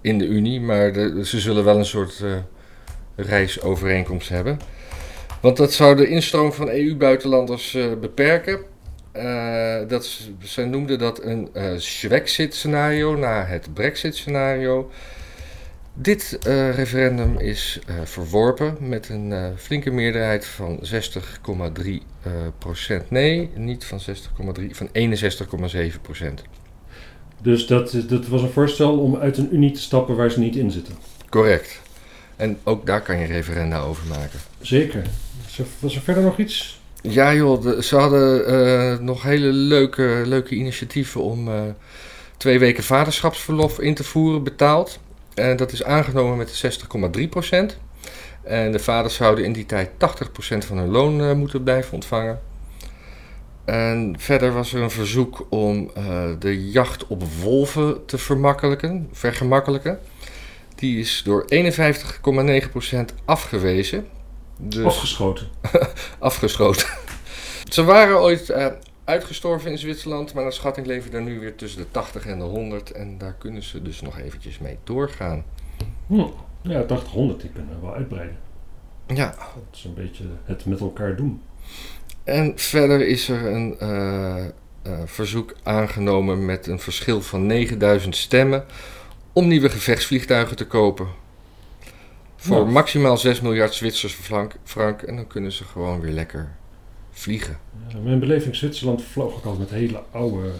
in 0.00 0.18
de 0.18 0.26
Unie, 0.26 0.60
maar 0.60 0.92
de, 0.92 1.26
ze 1.26 1.40
zullen 1.40 1.64
wel 1.64 1.78
een 1.78 1.84
soort 1.84 2.20
uh, 2.24 2.36
reisovereenkomst 3.16 4.28
hebben. 4.28 4.58
Want 5.40 5.56
dat 5.56 5.72
zou 5.72 5.96
de 5.96 6.08
instroom 6.08 6.52
van 6.52 6.68
EU-buitenlanders 6.68 7.74
uh, 7.74 7.86
beperken. 8.00 8.60
Uh, 9.16 9.78
dat, 9.88 10.20
ze 10.42 10.64
noemden 10.64 10.98
dat 10.98 11.22
een 11.22 11.48
Schwexit-scenario 11.76 13.16
na 13.16 13.44
het 13.44 13.74
Brexit-scenario. 13.74 14.90
Dit 16.00 16.38
uh, 16.46 16.74
referendum 16.74 17.38
is 17.38 17.78
uh, 17.88 17.96
verworpen 18.04 18.76
met 18.80 19.08
een 19.08 19.30
uh, 19.30 19.46
flinke 19.56 19.90
meerderheid 19.90 20.46
van 20.46 20.80
60,3 21.74 21.90
procent. 22.58 23.10
Nee, 23.10 23.50
niet 23.54 23.84
van 23.84 24.00
60,3, 24.00 24.70
van 24.70 24.88
61,7 24.92 26.00
procent. 26.02 26.42
Dus 27.42 27.66
dat, 27.66 27.96
dat 28.08 28.26
was 28.26 28.42
een 28.42 28.50
voorstel 28.50 28.98
om 28.98 29.16
uit 29.16 29.38
een 29.38 29.54
unie 29.54 29.70
te 29.70 29.80
stappen 29.80 30.16
waar 30.16 30.30
ze 30.30 30.38
niet 30.38 30.56
in 30.56 30.70
zitten? 30.70 30.94
Correct. 31.28 31.80
En 32.36 32.58
ook 32.64 32.86
daar 32.86 33.02
kan 33.02 33.18
je 33.18 33.26
referenda 33.26 33.80
over 33.80 34.06
maken. 34.06 34.38
Zeker. 34.60 35.02
Was 35.78 35.94
er 35.94 36.02
verder 36.02 36.22
nog 36.22 36.38
iets? 36.38 36.80
Ja 37.02 37.34
joh, 37.34 37.62
de, 37.62 37.82
ze 37.82 37.96
hadden 37.96 39.04
nog 39.04 39.22
hele 39.22 39.52
leuke, 39.52 40.22
leuke 40.24 40.54
initiatieven 40.54 41.22
om 41.22 41.48
twee 42.36 42.58
weken 42.58 42.84
vaderschapsverlof 42.84 43.80
in 43.80 43.94
te 43.94 44.04
voeren, 44.04 44.42
betaald. 44.42 44.98
En 45.38 45.56
dat 45.56 45.72
is 45.72 45.84
aangenomen 45.84 46.36
met 46.36 46.80
60,3%. 47.72 47.76
En 48.42 48.72
de 48.72 48.78
vaders 48.78 49.14
zouden 49.14 49.44
in 49.44 49.52
die 49.52 49.66
tijd 49.66 49.90
80% 49.90 49.96
van 50.58 50.78
hun 50.78 50.88
loon 50.88 51.20
uh, 51.20 51.32
moeten 51.32 51.62
blijven 51.62 51.92
ontvangen. 51.92 52.40
En 53.64 54.14
verder 54.18 54.52
was 54.52 54.72
er 54.72 54.82
een 54.82 54.90
verzoek 54.90 55.46
om 55.50 55.90
uh, 55.98 56.24
de 56.38 56.70
jacht 56.70 57.06
op 57.06 57.22
wolven 57.42 58.06
te 58.06 58.18
vermakkelijken, 58.18 59.08
vergemakkelijken. 59.12 59.98
Die 60.74 60.98
is 60.98 61.22
door 61.24 61.44
51,9% 61.54 62.98
afgewezen. 63.24 64.06
Dus 64.56 64.84
afgeschoten. 64.84 65.48
afgeschoten. 66.18 66.88
Ze 67.68 67.84
waren 67.84 68.20
ooit 68.20 68.50
uh, 68.50 68.66
uitgestorven 69.08 69.70
in 69.70 69.78
Zwitserland, 69.78 70.34
maar 70.34 70.42
naar 70.42 70.52
schatting 70.52 70.86
leven 70.86 71.12
er 71.12 71.22
nu 71.22 71.40
weer 71.40 71.54
tussen 71.54 71.80
de 71.80 71.90
80 71.90 72.26
en 72.26 72.38
de 72.38 72.44
100 72.44 72.90
en 72.90 73.18
daar 73.18 73.34
kunnen 73.38 73.62
ze 73.62 73.82
dus 73.82 74.00
nog 74.00 74.18
eventjes 74.18 74.58
mee 74.58 74.78
doorgaan. 74.84 75.44
Hm. 76.06 76.24
Ja, 76.62 76.82
80, 76.82 77.12
100, 77.12 77.40
die 77.40 77.50
kunnen 77.50 77.74
we 77.74 77.86
wel 77.86 77.94
uitbreiden. 77.94 78.36
Ja. 79.06 79.34
Dat 79.38 79.62
is 79.72 79.84
een 79.84 79.94
beetje 79.94 80.24
het 80.44 80.66
met 80.66 80.80
elkaar 80.80 81.16
doen. 81.16 81.42
En 82.24 82.52
verder 82.56 83.06
is 83.06 83.28
er 83.28 83.46
een 83.46 83.76
uh, 83.82 84.44
uh, 84.86 84.98
verzoek 85.04 85.54
aangenomen 85.62 86.44
met 86.44 86.66
een 86.66 86.80
verschil 86.80 87.22
van 87.22 87.46
9000 87.46 88.16
stemmen 88.16 88.64
om 89.32 89.46
nieuwe 89.48 89.70
gevechtsvliegtuigen 89.70 90.56
te 90.56 90.66
kopen. 90.66 91.08
Voor 92.36 92.56
nou. 92.56 92.70
maximaal 92.70 93.16
6 93.16 93.40
miljard 93.40 93.74
Zwitsers 93.74 94.14
frank, 94.14 94.54
frank 94.64 95.02
en 95.02 95.16
dan 95.16 95.26
kunnen 95.26 95.52
ze 95.52 95.64
gewoon 95.64 96.00
weer 96.00 96.12
lekker 96.12 96.56
vliegen. 97.18 97.58
Ja, 97.88 97.98
mijn 97.98 98.18
beleving 98.18 98.56
Zwitserland 98.56 99.02
vloog 99.02 99.34
ook 99.34 99.44
altijd 99.44 99.58
met 99.58 99.78
hele 99.78 100.02
oude 100.10 100.50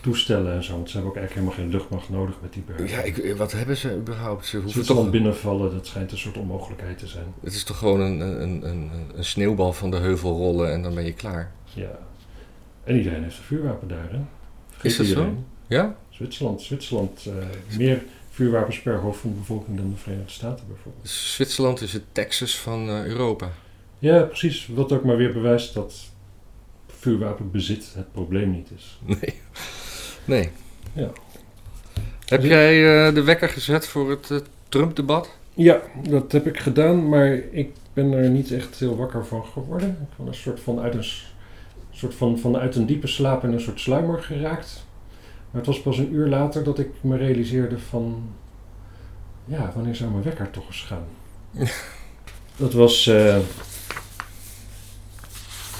toestellen 0.00 0.54
en 0.54 0.64
zo. 0.64 0.72
Want 0.72 0.90
ze 0.90 0.96
hebben 0.96 1.12
ook 1.12 1.18
eigenlijk 1.18 1.46
helemaal 1.46 1.70
geen 1.70 1.80
luchtmacht 1.80 2.08
nodig 2.08 2.34
met 2.42 2.52
die 2.52 2.62
bergen. 2.62 2.88
Ja, 2.88 3.02
ik, 3.02 3.36
wat 3.36 3.52
hebben 3.52 3.76
ze 3.76 3.96
überhaupt? 3.96 4.46
Ze 4.46 4.58
hoeven 4.58 4.86
toch 4.86 5.10
binnenvallen, 5.10 5.72
dat 5.72 5.86
schijnt 5.86 6.12
een 6.12 6.18
soort 6.18 6.36
onmogelijkheid 6.36 6.98
te 6.98 7.06
zijn. 7.06 7.34
Het 7.40 7.52
is 7.52 7.64
toch 7.64 7.78
gewoon 7.78 8.00
een, 8.00 8.20
een, 8.20 8.68
een, 8.68 8.90
een 9.14 9.24
sneeuwbal 9.24 9.72
van 9.72 9.90
de 9.90 9.96
heuvel 9.96 10.36
rollen 10.36 10.72
en 10.72 10.82
dan 10.82 10.94
ben 10.94 11.04
je 11.04 11.12
klaar. 11.12 11.52
Ja. 11.74 11.98
En 12.84 12.96
iedereen 12.96 13.22
heeft 13.22 13.38
een 13.38 13.44
vuurwapen 13.44 13.88
daar, 13.88 14.10
hè? 14.10 14.18
is 14.82 14.96
dat 14.96 15.06
iedereen. 15.06 15.34
zo? 15.34 15.74
Ja? 15.74 15.96
Zwitserland, 16.10 16.62
Zwitserland 16.62 17.24
uh, 17.28 17.34
meer 17.78 18.02
vuurwapens 18.30 18.80
per 18.80 18.98
hoofd 18.98 19.20
van 19.20 19.30
de 19.30 19.36
bevolking 19.36 19.76
dan 19.76 19.90
de 19.90 19.96
Verenigde 19.96 20.32
Staten 20.32 20.66
bijvoorbeeld. 20.68 21.08
Zwitserland 21.08 21.80
is 21.80 21.92
het 21.92 22.02
Texas 22.12 22.58
van 22.58 22.88
uh, 22.88 23.04
Europa. 23.04 23.50
Ja, 23.98 24.22
precies. 24.22 24.66
Wat 24.66 24.92
ook 24.92 25.04
maar 25.04 25.16
weer 25.16 25.32
bewijst 25.32 25.74
dat 25.74 26.10
vuurwapenbezit 26.86 27.92
het 27.94 28.12
probleem 28.12 28.50
niet 28.50 28.70
is. 28.76 28.98
Nee. 29.20 29.34
Nee. 30.24 30.50
Ja. 30.92 31.10
Heb 32.26 32.42
jij 32.42 33.06
eh, 33.06 33.14
de 33.14 33.22
wekker 33.22 33.48
gezet 33.48 33.86
voor 33.86 34.10
het 34.10 34.30
eh, 34.30 34.38
Trump-debat? 34.68 35.30
Ja, 35.54 35.80
dat 36.08 36.32
heb 36.32 36.46
ik 36.46 36.58
gedaan, 36.58 37.08
maar 37.08 37.32
ik 37.50 37.70
ben 37.92 38.12
er 38.12 38.30
niet 38.30 38.52
echt 38.52 38.78
heel 38.78 38.96
wakker 38.96 39.26
van 39.26 39.44
geworden. 39.44 39.88
Ik 39.88 40.16
ben 40.16 40.26
een 40.26 40.34
soort 40.34 40.60
van 40.60 40.80
uit 40.80 40.94
een, 40.94 41.06
soort 41.90 42.14
van, 42.14 42.38
vanuit 42.38 42.76
een 42.76 42.86
diepe 42.86 43.06
slaap 43.06 43.44
in 43.44 43.52
een 43.52 43.60
soort 43.60 43.80
sluimer 43.80 44.22
geraakt. 44.22 44.86
Maar 45.50 45.60
het 45.60 45.66
was 45.66 45.82
pas 45.82 45.98
een 45.98 46.12
uur 46.12 46.26
later 46.26 46.64
dat 46.64 46.78
ik 46.78 46.88
me 47.00 47.16
realiseerde 47.16 47.78
van... 47.78 48.28
Ja, 49.44 49.72
wanneer 49.74 49.96
zou 49.96 50.10
mijn 50.10 50.22
wekker 50.22 50.50
toch 50.50 50.66
eens 50.66 50.82
gaan? 50.82 51.04
dat 52.56 52.72
was... 52.72 53.06
eh, 53.06 53.36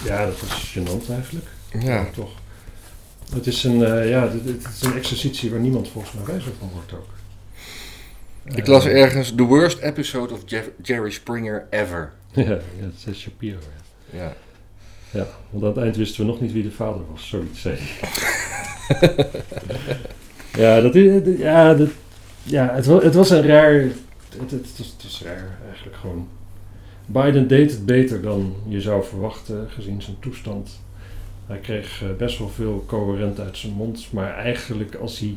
ja, 0.07 0.27
dat 0.27 0.41
was 0.41 0.75
gênant 0.79 1.11
eigenlijk. 1.11 1.47
Ja. 1.81 2.07
toch. 2.15 2.31
Het 3.35 3.47
is 3.47 3.65
een, 3.65 3.85
eh, 3.85 4.09
ja, 4.11 4.23
het, 4.23 4.33
het 4.45 4.67
is 4.75 4.83
een 4.83 4.97
exercitie 4.97 5.51
waar 5.51 5.61
niemand 5.61 5.89
volgens 5.89 6.13
mij 6.15 6.25
wijzer 6.25 6.53
van 6.59 6.71
wordt 6.75 6.93
ook. 6.93 7.07
Ik 8.57 8.67
las 8.67 8.85
Eh, 8.87 9.03
ergens 9.03 9.35
The 9.35 9.43
worst 9.43 9.79
episode 9.79 10.35
of 10.35 10.41
Jeff- 10.47 10.71
Jerry 10.83 11.11
Springer 11.11 11.67
ever. 11.71 12.13
Ja, 12.33 12.43
ja, 12.43 12.59
dat 12.81 13.15
is 13.15 13.21
Shapiro. 13.21 13.59
Ja. 14.11 14.19
Ja. 14.19 14.33
ja, 15.11 15.27
want 15.51 15.65
aan 15.65 15.69
het 15.71 15.79
eind 15.79 15.97
wisten 15.97 16.21
we 16.25 16.31
nog 16.31 16.41
niet 16.41 16.53
wie 16.53 16.63
de 16.63 16.71
vader 16.71 17.01
was. 17.11 17.29
Zoiets 17.29 17.61
zei 17.61 17.79
ja, 20.63 20.81
dat 20.81 20.95
is, 20.95 21.23
ja, 21.39 21.75
dat, 21.75 21.89
ja 22.43 22.75
het, 22.75 22.87
was, 22.87 23.03
het 23.03 23.15
was 23.15 23.31
een 23.31 23.47
raar... 23.47 23.73
Het, 23.75 23.93
het, 24.39 24.51
het, 24.51 24.79
was, 24.79 24.87
het 24.87 25.03
was 25.03 25.23
raar 25.25 25.59
eigenlijk 25.69 25.97
gewoon. 25.97 26.29
Biden 27.07 27.49
deed 27.49 27.71
het 27.71 27.87
beter 27.87 28.23
dan 28.23 28.55
je 28.69 28.81
zou 28.81 29.05
verwachten 29.05 29.67
gezien 29.71 30.03
zijn 30.03 30.17
toestand. 30.19 30.81
Hij 31.47 31.59
kreeg 31.59 32.03
eh, 32.03 32.09
best 32.19 32.39
wel 32.39 32.49
veel 32.49 32.85
coherent 32.87 33.41
uit 33.41 33.57
zijn 33.57 33.73
mond. 33.73 34.09
Maar 34.13 34.35
eigenlijk 34.35 34.95
als 34.95 35.19
hij... 35.19 35.37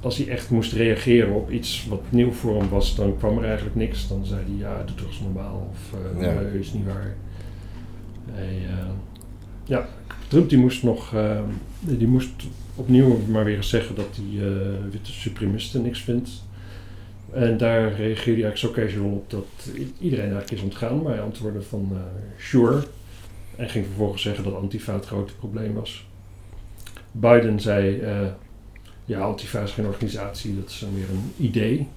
Als 0.00 0.16
hij 0.16 0.28
echt 0.28 0.50
moest 0.50 0.72
reageren 0.72 1.34
op 1.34 1.50
iets 1.50 1.86
wat 1.88 2.02
nieuw 2.08 2.32
voor 2.32 2.56
hem 2.56 2.68
was, 2.68 2.94
dan 2.96 3.16
kwam 3.18 3.38
er 3.38 3.44
eigenlijk 3.44 3.76
niks. 3.76 4.08
Dan 4.08 4.24
zei 4.24 4.40
hij, 4.46 4.56
ja, 4.56 4.82
doe 4.84 4.96
toch 4.96 5.06
eens 5.06 5.20
normaal. 5.20 5.70
Of, 5.72 5.98
Ja. 6.20 6.32
nee, 6.40 6.58
is 6.60 6.72
niet 6.72 6.86
waar. 6.86 7.14
Hij, 8.30 8.56
eh, 8.68 8.86
ja, 9.64 9.88
Trump 10.28 10.48
die 10.48 10.58
moest 10.58 10.82
nog, 10.82 11.14
die 11.80 12.06
moest 12.06 12.30
opnieuw 12.74 13.18
maar 13.28 13.44
weer 13.44 13.56
eens 13.56 13.68
zeggen 13.68 13.94
dat 13.94 14.08
hij 14.16 14.50
witte 14.90 15.12
supremisten 15.12 15.82
niks 15.82 16.00
vindt. 16.00 16.30
En 17.32 17.56
daar 17.56 17.92
reageerde 17.92 18.40
hij 18.40 18.50
eigenlijk 18.50 18.56
zo 18.56 18.70
casual 18.70 19.10
op 19.10 19.30
dat 19.30 19.70
iedereen 19.98 20.30
eigenlijk 20.32 20.50
is 20.50 20.62
ontgaan. 20.62 21.02
Maar 21.02 21.12
hij 21.12 21.22
antwoordde 21.22 21.62
van 21.62 21.88
eh, 21.92 22.00
sure. 22.38 22.82
En 23.56 23.68
ging 23.68 23.86
vervolgens 23.86 24.22
zeggen 24.22 24.44
dat 24.44 24.54
Antifa 24.54 24.94
het 24.94 25.06
grote 25.06 25.34
probleem 25.34 25.74
was. 25.74 26.08
Biden 27.12 27.60
zei, 27.60 28.00
eh, 28.00 28.26
ja, 29.04 29.20
Antifa 29.20 29.60
is 29.60 29.72
geen 29.72 29.86
organisatie, 29.86 30.56
dat 30.60 30.68
is 30.68 30.84
meer 30.94 31.10
een 31.10 31.32
idee. 31.36 31.88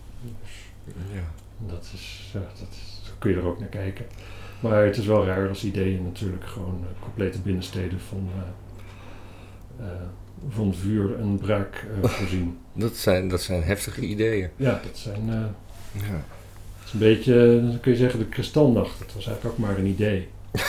ja. 1.13 1.31
Dat 1.67 1.91
is, 1.93 2.29
ja, 2.33 2.39
dat 2.39 2.67
is, 2.71 3.11
kun 3.19 3.31
je 3.31 3.37
er 3.37 3.45
ook 3.45 3.59
naar 3.59 3.67
kijken. 3.67 4.05
Maar 4.59 4.85
het 4.85 4.97
is 4.97 5.05
wel 5.05 5.25
raar 5.25 5.49
als 5.49 5.63
ideeën 5.63 6.03
natuurlijk 6.03 6.45
gewoon 6.45 6.79
eh, 6.81 7.01
complete 7.01 7.39
binnensteden 7.39 7.99
van, 7.99 8.29
van 10.49 10.73
vuur 10.73 11.19
en 11.19 11.37
braak 11.37 11.85
eh, 12.03 12.09
voorzien. 12.09 12.57
Dat, 12.73 12.95
zijn, 12.95 13.27
dat 13.27 13.41
zijn 13.41 13.63
heftige 13.63 14.01
ideeën. 14.01 14.49
Ja, 14.55 14.79
dat 14.85 14.97
zijn, 14.97 15.21
eh, 15.29 15.35
Ja. 16.01 16.13
het 16.79 16.85
is 16.85 16.93
een 16.93 16.99
beetje, 16.99 17.33
eh, 17.33 17.67
dan 17.69 17.79
kun 17.79 17.91
je 17.91 17.97
zeggen, 17.97 18.19
de 18.19 18.25
kristalnacht. 18.25 18.99
Dat 18.99 19.13
was 19.15 19.25
eigenlijk 19.27 19.55
ook 19.59 19.65
maar 19.67 19.77
een 19.77 19.85
idee. 19.87 20.27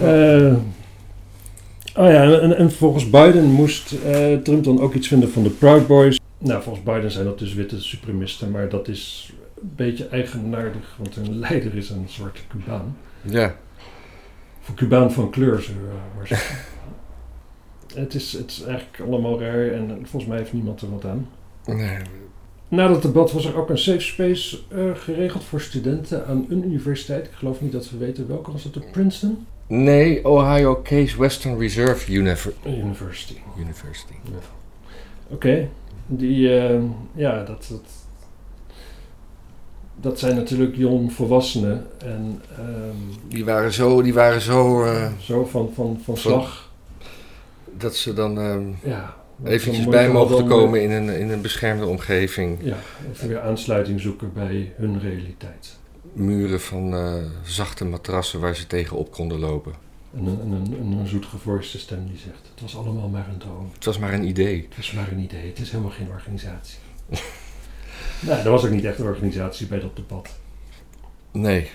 Eh, 0.00 0.54
oh 1.96 2.10
ja, 2.10 2.40
en, 2.40 2.56
en 2.56 2.72
volgens 2.72 3.10
Biden 3.10 3.44
moest 3.44 3.92
eh, 3.92 4.36
Trump 4.36 4.64
dan 4.64 4.80
ook 4.80 4.94
iets 4.94 5.08
vinden 5.08 5.30
van 5.30 5.42
de 5.42 5.50
Proud 5.50 5.86
Boys. 5.86 6.20
Nou, 6.38 6.62
volgens 6.62 6.84
Biden 6.84 7.10
zijn 7.10 7.24
dat 7.24 7.38
dus 7.38 7.54
witte 7.54 7.80
supremisten, 7.80 8.50
maar 8.50 8.68
dat 8.68 8.88
is 8.88 9.32
een 9.62 9.72
beetje 9.76 10.08
eigenaardig, 10.08 10.96
want 10.98 11.14
hun 11.14 11.38
leider 11.38 11.74
is 11.76 11.90
een 11.90 12.06
zwarte 12.08 12.40
Cubaan. 12.48 12.96
Ja. 13.22 13.54
Een 14.68 14.74
Cubaan 14.74 15.12
van 15.12 15.30
kleur, 15.30 15.60
zullen 15.62 15.80
we 15.82 15.94
maar 16.16 16.26
zeggen. 16.26 16.56
het, 17.94 18.14
is, 18.14 18.32
het 18.32 18.50
is 18.50 18.62
eigenlijk 18.62 19.10
allemaal 19.10 19.40
raar 19.40 19.68
en 19.68 19.88
volgens 20.02 20.26
mij 20.26 20.38
heeft 20.38 20.52
niemand 20.52 20.80
er 20.80 20.90
wat 20.90 21.04
aan. 21.04 21.28
Nee. 21.66 21.96
Na 22.68 22.88
dat 22.88 23.02
debat 23.02 23.32
was 23.32 23.44
er 23.44 23.56
ook 23.56 23.70
een 23.70 23.78
safe 23.78 24.00
space 24.00 24.58
eh, 24.68 24.90
geregeld 24.94 25.44
voor 25.44 25.60
studenten 25.60 26.26
aan 26.26 26.46
een 26.48 26.64
universiteit. 26.68 27.26
Ik 27.26 27.32
geloof 27.32 27.60
niet 27.60 27.72
dat 27.72 27.90
we 27.90 27.96
weten 27.96 28.28
welke. 28.28 28.52
Was 28.52 28.64
het 28.64 28.74
de 28.74 28.80
Princeton 28.92 29.46
Nee, 29.66 30.24
Ohio 30.24 30.80
Case 30.82 31.18
Western 31.18 31.58
Reserve 31.58 32.12
Univer- 32.12 32.52
University? 32.66 33.34
University. 33.58 34.12
Oké, 35.28 35.68
die, 36.06 36.58
eh, 36.58 36.80
ja, 37.14 37.44
dat, 37.44 37.66
dat, 37.70 37.84
dat 40.00 40.18
zijn 40.18 40.34
natuurlijk 40.36 40.76
jong 40.76 41.12
volwassenen 41.12 41.86
en 41.98 42.42
ehm, 42.58 43.28
Die 43.28 43.44
waren 43.44 43.72
zo, 43.72 44.02
die 44.02 44.14
waren 44.14 44.40
zo 44.40 44.84
eh, 44.84 45.06
zo 45.20 45.44
van, 45.44 45.70
van, 45.74 46.00
van 46.04 46.16
slag. 46.16 46.70
Dat 47.78 47.96
ze 47.96 48.14
dan 48.14 48.38
ehm 48.38 48.62
Ja, 48.82 49.16
eventjes 49.44 49.86
bij 49.86 50.12
dan, 50.12 50.48
komen 50.48 50.82
in 50.82 50.90
een, 50.90 51.08
in 51.18 51.30
een 51.30 51.40
beschermde 51.40 51.86
omgeving. 51.86 52.58
Ja, 52.62 52.76
even 53.12 53.28
weer 53.28 53.40
aansluiting 53.40 54.00
zoeken 54.00 54.32
bij 54.32 54.72
hun 54.76 55.00
realiteit. 55.00 55.78
Muren 56.12 56.60
van 56.60 56.94
eh, 56.94 57.14
zachte 57.42 57.84
matrassen 57.84 58.40
waar 58.40 58.56
ze 58.56 58.66
tegenop 58.66 59.12
konden 59.12 59.38
lopen. 59.38 59.72
En 60.14 60.26
een, 60.26 60.40
en 60.40 60.52
een, 60.52 60.76
en 60.80 60.98
een 60.98 61.06
zoetgevoiste 61.06 61.78
stem 61.78 62.06
die 62.06 62.18
zegt, 62.18 62.48
het 62.50 62.60
was 62.60 62.76
allemaal 62.76 63.08
maar 63.08 63.28
een 63.28 63.38
droom. 63.38 63.70
Het 63.74 63.84
was 63.84 63.98
maar 63.98 64.12
een 64.12 64.28
idee. 64.28 64.66
Het 64.68 64.78
is 64.78 64.92
maar 64.92 65.12
een 65.12 65.18
idee, 65.18 65.48
het 65.48 65.58
is 65.58 65.70
helemaal 65.70 65.92
geen 65.92 66.08
organisatie. 66.08 66.78
nou, 68.26 68.44
er 68.44 68.50
was 68.50 68.64
ook 68.64 68.70
niet 68.70 68.84
echt 68.84 68.98
een 68.98 69.06
organisatie 69.06 69.66
bij 69.66 69.80
dat 69.80 69.96
debat. 69.96 70.28
Nee. 71.32 71.70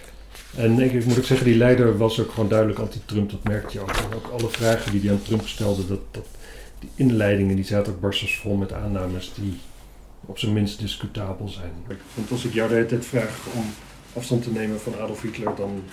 En 0.55 0.79
ik, 0.79 0.93
ik 0.93 1.05
moet 1.05 1.17
ook 1.17 1.23
zeggen, 1.23 1.47
die 1.47 1.57
leider 1.57 1.97
was 1.97 2.19
ook 2.19 2.31
gewoon 2.31 2.49
duidelijk 2.49 2.79
anti-Trump, 2.79 3.29
dat 3.31 3.43
merkte 3.43 3.73
je 3.73 3.79
ook. 3.79 3.91
En 3.91 4.15
ook 4.15 4.27
alle 4.27 4.49
vragen 4.49 4.91
die 4.91 5.01
hij 5.01 5.11
aan 5.11 5.21
Trump 5.21 5.47
stelde, 5.47 5.87
dat, 5.87 5.99
dat, 6.11 6.27
die 6.79 6.89
inleidingen, 6.95 7.55
die 7.55 7.65
zaten 7.65 7.93
ook 7.93 7.99
barstens 7.99 8.37
vol 8.37 8.55
met 8.55 8.73
aannames 8.73 9.33
die 9.35 9.59
op 10.25 10.39
zijn 10.39 10.53
minst 10.53 10.79
discutabel 10.79 11.47
zijn. 11.47 11.71
Want 12.13 12.31
als 12.31 12.45
ik 12.45 12.53
jou 12.53 12.69
de 12.69 12.75
hele 12.75 12.87
tijd 12.87 13.05
vraag 13.05 13.47
om 13.55 13.65
afstand 14.13 14.43
te 14.43 14.51
nemen 14.51 14.79
van 14.79 14.95
Adolf 14.95 15.21
Hitler, 15.21 15.55
dan 15.55 15.83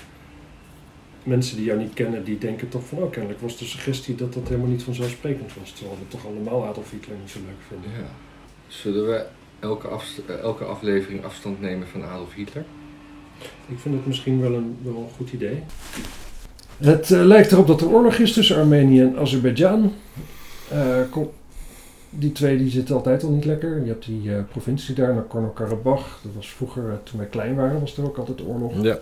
mensen 1.23 1.57
die 1.57 1.65
jou 1.65 1.79
niet 1.79 1.95
kennen, 1.95 2.25
die 2.25 2.39
denken 2.39 2.69
toch 2.69 2.87
van, 2.87 2.99
oh, 2.99 3.11
kennelijk 3.11 3.41
was 3.41 3.59
de 3.59 3.65
suggestie 3.65 4.15
dat 4.15 4.33
dat 4.33 4.49
helemaal 4.49 4.71
niet 4.71 4.83
vanzelfsprekend 4.83 5.55
was. 5.61 5.73
Terwijl 5.73 5.99
we 5.99 6.09
toch 6.09 6.27
allemaal 6.27 6.67
Adolf 6.67 6.91
Hitler 6.91 7.17
niet 7.21 7.31
zo 7.31 7.39
leuk 7.39 7.63
vinden. 7.69 7.91
Ja. 7.91 8.11
Zullen 8.67 9.07
we 9.07 9.27
elke, 9.61 9.89
elke 10.43 10.65
aflevering 10.65 11.25
afstand 11.25 11.61
nemen 11.61 11.89
van 11.89 12.05
Adolf 12.05 12.35
Hitler? 12.35 12.65
Ik 13.69 13.79
vind 13.79 13.95
het 13.95 14.07
misschien 14.07 14.41
wel 14.41 14.55
een, 14.55 14.77
wel 14.83 14.97
een 14.97 15.17
goed 15.17 15.33
idee. 15.33 15.63
Het 16.77 17.11
eh, 17.11 17.25
lijkt 17.25 17.53
erop 17.53 17.67
dat 17.67 17.81
er 17.81 17.89
oorlog 17.89 18.15
is 18.15 18.33
tussen 18.33 18.57
Armenië 18.57 19.01
en 19.01 19.19
Azerbeidzjan. 19.19 19.93
Eh, 20.71 21.01
die 22.11 22.33
twee 22.33 22.59
die 22.59 22.71
zitten 22.71 22.95
altijd 22.95 23.23
al 23.23 23.31
niet 23.31 23.45
lekker. 23.45 23.81
Je 23.81 23.89
hebt 23.89 24.07
die 24.07 24.35
eh, 24.35 24.43
provincie 24.51 24.95
daar, 24.95 25.15
Nagorno-Karabakh. 25.15 26.23
Dat 26.23 26.33
was 26.35 26.51
vroeger, 26.51 27.01
toen 27.03 27.19
wij 27.19 27.29
klein 27.29 27.55
waren, 27.55 27.81
was 27.81 27.97
er 27.97 28.05
ook 28.05 28.17
altijd 28.17 28.47
oorlog. 28.47 28.83
Ja. 28.83 28.99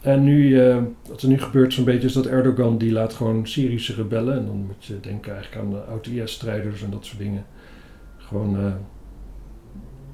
En 0.00 0.24
nu, 0.24 0.60
eh, 0.60 0.78
wat 1.08 1.22
er 1.22 1.28
nu 1.28 1.38
gebeurt 1.38 1.72
zo'n 1.72 1.84
beetje 1.84 2.06
is 2.06 2.12
dat 2.12 2.26
Erdogan 2.26 2.78
die 2.78 2.92
laat 2.92 3.14
gewoon 3.14 3.46
Syrische 3.46 3.94
rebellen. 3.94 4.36
En 4.38 4.46
dan 4.46 4.56
moet 4.56 4.84
je 4.84 5.00
denken 5.00 5.32
eigenlijk 5.32 5.64
aan 5.64 5.70
de 5.70 5.80
oud-IS-strijders 5.80 6.82
en 6.82 6.90
dat 6.90 7.04
soort 7.04 7.18
dingen. 7.18 7.44
Gewoon, 8.16 8.56
eh, 8.56 8.72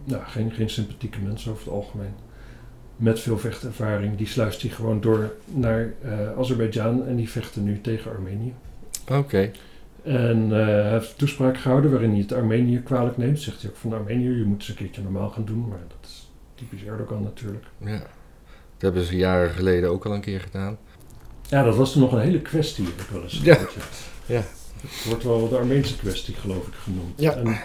nou, 0.05 0.23
geen, 0.25 0.51
geen 0.51 0.71
sympathieke 0.71 1.19
mensen 1.21 1.51
over 1.51 1.65
het 1.65 1.73
algemeen. 1.73 2.15
Met 2.97 3.21
veel 3.21 3.39
vechtervaring. 3.39 4.17
Die 4.17 4.27
sluist 4.27 4.63
hij 4.63 4.71
gewoon 4.71 5.01
door 5.01 5.33
naar 5.45 5.93
eh 6.03 6.39
Azerbeidzjan 6.39 7.07
en 7.07 7.17
die 7.17 7.29
vechten 7.31 7.65
nu 7.65 7.81
tegen 7.81 8.11
Armenië. 8.11 8.55
Oké. 9.13 9.51
En 10.03 10.45
eh, 10.53 10.67
hij 10.67 10.91
heeft 10.91 11.11
een 11.11 11.17
toespraak 11.17 11.57
gehouden 11.59 11.91
waarin 11.91 12.11
hij 12.11 12.19
het 12.21 12.33
Armenië 12.33 12.81
kwalijk 12.83 13.17
neemt. 13.17 13.41
Zegt 13.41 13.63
hij 13.63 13.71
ook 13.71 13.77
van 13.77 13.93
Armenië, 13.93 14.29
je 14.39 14.45
moet 14.45 14.59
eens 14.59 14.69
een 14.69 14.75
keertje 14.75 15.03
normaal 15.03 15.31
gaan 15.31 15.45
doen. 15.45 15.69
Maar 15.69 15.79
dat 15.89 15.97
is 16.11 16.31
typisch 16.55 16.85
Erdogan 16.85 17.23
natuurlijk. 17.23 17.65
Ja. 17.79 17.99
Dat 17.99 18.93
hebben 18.93 19.03
ze 19.05 19.17
jaren 19.17 19.51
geleden 19.51 19.91
ook 19.91 20.07
al 20.07 20.15
een 20.15 20.21
keer 20.21 20.41
gedaan. 20.41 20.79
Ja, 21.49 21.63
dat 21.65 21.77
was 21.77 21.93
toen 21.93 22.03
nog 22.03 22.13
een 22.13 22.21
hele 22.21 22.41
kwestie, 22.41 22.85
heb 22.85 23.01
ik 23.01 23.07
wel 23.11 23.23
eens 23.23 23.41
Ja. 23.45 23.55
gehoord, 23.55 23.97
Ja. 24.27 24.43
Het 24.87 25.05
wordt 25.09 25.25
wel 25.25 25.49
de 25.49 25.57
Armeense 25.57 25.97
kwestie, 25.97 26.35
geloof 26.35 26.67
ik, 26.67 26.75
genoemd. 26.75 27.21
Ja. 27.21 27.35
En, 27.37 27.57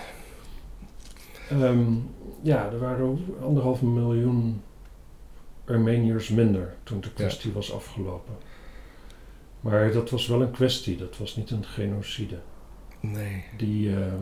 ehm, 1.50 1.84
ja, 2.42 2.70
er 2.72 2.80
waren 2.80 3.20
anderhalf 3.42 3.82
miljoen 3.82 4.62
Armeniërs 5.68 6.30
minder 6.30 6.74
toen 6.84 7.02
de 7.02 7.12
kwestie 7.14 7.52
was 7.52 7.74
afgelopen. 7.74 8.34
Maar 9.62 9.92
dat 9.92 10.10
was 10.10 10.28
wel 10.28 10.42
een 10.42 10.52
kwestie, 10.52 10.98
dat 10.98 11.18
was 11.18 11.36
niet 11.36 11.52
een 11.52 11.66
genocide. 11.66 12.40
Nee. 13.00 13.44
Die 13.58 13.90
ehm 13.96 14.22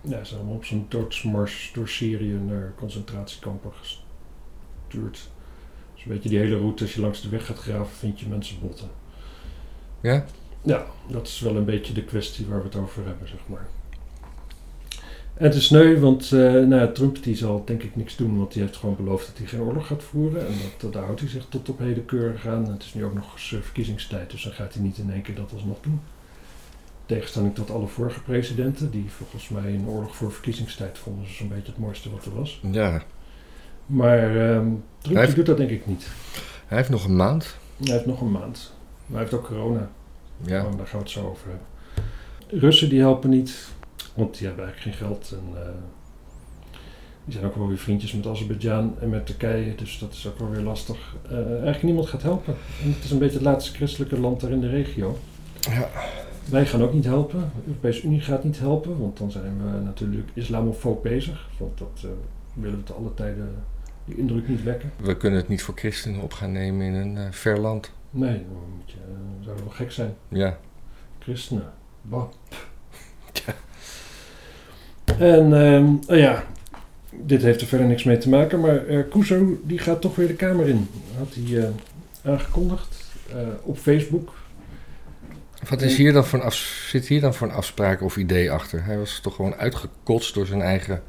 ja, 0.00 0.24
zijn 0.24 0.46
op 0.46 0.64
zo'n 0.64 0.86
doodsmars 0.88 1.70
door 1.74 1.88
Syrië 1.88 2.32
naar 2.32 2.72
concentratiekampen 2.76 3.72
ges- 3.72 4.04
duurt. 4.88 5.28
Dus 5.94 6.04
een 6.04 6.12
beetje 6.12 6.28
die 6.28 6.38
hele 6.38 6.56
route, 6.58 6.82
als 6.84 6.94
je 6.94 7.00
langs 7.00 7.22
de 7.22 7.28
weg 7.28 7.46
gaat 7.46 7.58
graven, 7.58 7.94
vind 7.96 8.20
je 8.20 8.28
mensenbotten. 8.28 8.90
Ja? 10.00 10.24
Ja, 10.62 10.86
dat 11.08 11.26
is 11.26 11.40
wel 11.40 11.56
een 11.56 11.64
beetje 11.64 11.92
de 11.92 12.04
kwestie 12.04 12.46
waar 12.46 12.58
we 12.58 12.64
het 12.64 12.76
over 12.76 13.06
hebben, 13.06 13.28
zeg 13.28 13.40
maar. 13.46 13.68
En 15.40 15.46
het 15.46 15.54
is 15.54 15.64
sneu, 15.66 15.98
want 15.98 16.32
eh, 16.32 16.40
nou 16.52 16.92
Trump 16.92 17.22
die 17.22 17.36
zal 17.36 17.62
denk 17.64 17.82
ik 17.82 17.96
niks 17.96 18.16
doen, 18.16 18.38
want 18.38 18.52
die 18.52 18.62
heeft 18.62 18.76
gewoon 18.76 18.96
beloofd 18.96 19.26
dat 19.26 19.38
hij 19.38 19.46
geen 19.46 19.60
oorlog 19.60 19.86
gaat 19.86 20.02
voeren. 20.02 20.46
En 20.46 20.52
dat, 20.78 20.92
daar 20.92 21.04
houdt 21.04 21.20
hij 21.20 21.28
zich 21.28 21.46
tot 21.48 21.68
op 21.68 21.78
heden 21.78 22.04
keurig 22.04 22.46
aan. 22.46 22.70
Het 22.70 22.82
is 22.82 22.94
nu 22.94 23.04
ook 23.04 23.14
nog 23.14 23.32
eens 23.32 23.52
eh, 23.52 23.60
verkiezingstijd, 23.60 24.30
dus 24.30 24.42
dan 24.42 24.52
gaat 24.52 24.74
hij 24.74 24.82
niet 24.82 24.98
in 24.98 25.12
één 25.12 25.22
keer 25.22 25.34
dat 25.34 25.52
alsnog 25.52 25.76
doen. 25.80 26.00
Tegenstelling 27.06 27.54
tot 27.54 27.70
alle 27.70 27.86
vorige 27.86 28.22
presidenten, 28.22 28.90
die 28.90 29.04
volgens 29.08 29.48
mij 29.48 29.74
een 29.74 29.86
oorlog 29.88 30.16
voor 30.16 30.32
verkiezingstijd 30.32 30.98
vonden 30.98 31.26
ze 31.26 31.32
zo'n 31.32 31.48
beetje 31.48 31.70
het 31.72 31.78
mooiste 31.80 32.10
wat 32.10 32.24
er 32.24 32.34
was. 32.34 32.60
Ja. 32.70 33.02
Maar 33.86 34.36
ehm 34.50 34.66
Trump 34.98 35.16
heeft- 35.18 35.34
doet 35.36 35.46
dat 35.46 35.56
denk 35.56 35.70
ik 35.70 35.86
niet. 35.86 36.06
Hij 36.66 36.76
heeft 36.78 36.90
nog 36.90 37.04
een 37.04 37.16
maand. 37.16 37.56
Hij 37.84 37.92
heeft 37.92 38.06
nog 38.06 38.20
een 38.20 38.30
maand. 38.30 38.72
Maar 39.06 39.20
hij 39.20 39.28
heeft 39.30 39.34
ook 39.34 39.46
corona. 39.46 39.90
Ja. 40.44 40.62
Daar 40.62 40.86
gaan 40.86 40.98
we 40.98 40.98
het 40.98 41.10
zo 41.10 41.26
over 41.28 41.46
hebben. 41.48 41.66
Russen 42.60 42.88
die 42.88 43.00
helpen 43.00 43.30
niet, 43.30 43.68
want 44.20 44.38
die 44.38 44.46
hebben 44.46 44.64
eigenlijk 44.64 44.96
geen 44.96 45.06
geld. 45.06 45.32
En, 45.32 45.62
eh, 45.62 45.68
die 47.24 47.32
zijn 47.32 47.44
ook 47.44 47.56
wel 47.56 47.68
weer 47.68 47.78
vriendjes 47.78 48.12
met 48.12 48.26
Azerbeidzjan 48.26 48.94
en 49.00 49.08
met 49.08 49.26
Turkije, 49.26 49.74
dus 49.74 49.98
dat 49.98 50.12
is 50.12 50.26
ook 50.26 50.38
wel 50.38 50.50
weer 50.50 50.60
lastig. 50.60 51.16
Eh, 51.28 51.36
eigenlijk 51.36 51.82
niemand 51.82 52.08
gaat 52.08 52.22
helpen. 52.22 52.54
En 52.82 52.92
het 52.92 53.04
is 53.04 53.10
een 53.10 53.18
beetje 53.18 53.36
het 53.36 53.46
laatste 53.46 53.72
christelijke 53.72 54.20
land 54.20 54.40
daar 54.40 54.50
in 54.50 54.60
de 54.60 54.68
regio. 54.68 55.18
Ja. 55.60 55.88
Wij 56.50 56.66
gaan 56.66 56.82
ook 56.82 56.92
niet 56.92 57.04
helpen. 57.04 57.38
De 57.38 57.66
Europese 57.66 58.02
Unie 58.02 58.20
gaat 58.20 58.44
niet 58.44 58.58
helpen, 58.58 58.98
want 58.98 59.18
dan 59.18 59.30
zijn 59.30 59.58
we 59.64 59.80
natuurlijk 59.80 60.28
islamofoob 60.34 61.02
bezig. 61.02 61.48
Want 61.58 61.78
dat 61.78 62.04
eh, 62.04 62.10
willen 62.52 62.78
we 62.78 62.84
te 62.84 62.92
alle 62.92 63.14
tijden 63.14 63.54
die 64.04 64.16
indruk 64.16 64.48
niet 64.48 64.62
wekken. 64.62 64.92
We 64.96 65.16
kunnen 65.16 65.38
het 65.38 65.48
niet 65.48 65.62
voor 65.62 65.74
christenen 65.74 66.20
op 66.20 66.32
gaan 66.32 66.52
nemen 66.52 66.86
in 66.86 66.94
een 66.94 67.32
ver 67.32 67.58
land. 67.58 67.92
Nee, 68.10 68.32
dan 68.32 68.76
moet 68.76 68.90
je, 68.90 68.96
zou 69.40 69.56
wel 69.56 69.68
gek 69.68 69.92
zijn. 69.92 70.14
Ja. 70.28 70.58
Christenen. 71.18 71.72
Bah. 72.02 72.28
En 75.20 75.52
oh 76.06 76.16
ja, 76.16 76.44
dit 77.10 77.42
heeft 77.42 77.60
er 77.60 77.66
verder 77.66 77.86
niks 77.86 78.04
mee 78.04 78.18
te 78.18 78.28
maken, 78.28 78.60
maar 78.60 78.78
Kuzo 79.02 79.60
die 79.64 79.78
gaat 79.78 80.00
toch 80.00 80.16
weer 80.16 80.26
de 80.26 80.34
Kamer 80.34 80.68
in. 80.68 80.88
Had 81.18 81.34
hij 81.34 81.58
eh, 81.58 81.68
aangekondigd 82.32 83.04
eh, 83.28 83.36
op 83.62 83.78
Facebook. 83.78 84.32
Wat 85.68 85.82
is 85.82 85.96
hier 85.96 86.12
dan 86.12 86.24
voor 86.24 86.38
een 86.38 86.44
af, 86.44 86.54
zit 86.88 87.06
hier 87.06 87.20
dan 87.20 87.34
voor 87.34 87.48
een 87.48 87.54
afspraak 87.54 88.02
of 88.02 88.16
idee 88.16 88.50
achter? 88.50 88.84
Hij 88.84 88.98
was 88.98 89.20
toch 89.20 89.34
gewoon 89.34 89.54
uitgekotst 89.54 90.34
door 90.34 90.46
zijn 90.46 90.62
eigen 90.62 91.02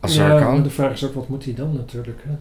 Azarkan? 0.00 0.62
de 0.62 0.70
vraag 0.70 0.92
is 0.92 1.04
ook, 1.04 1.14
wat 1.14 1.28
moet 1.28 1.44
hij 1.44 1.54
dan 1.54 1.74
natuurlijk? 1.76 2.20
Hè? 2.24 2.32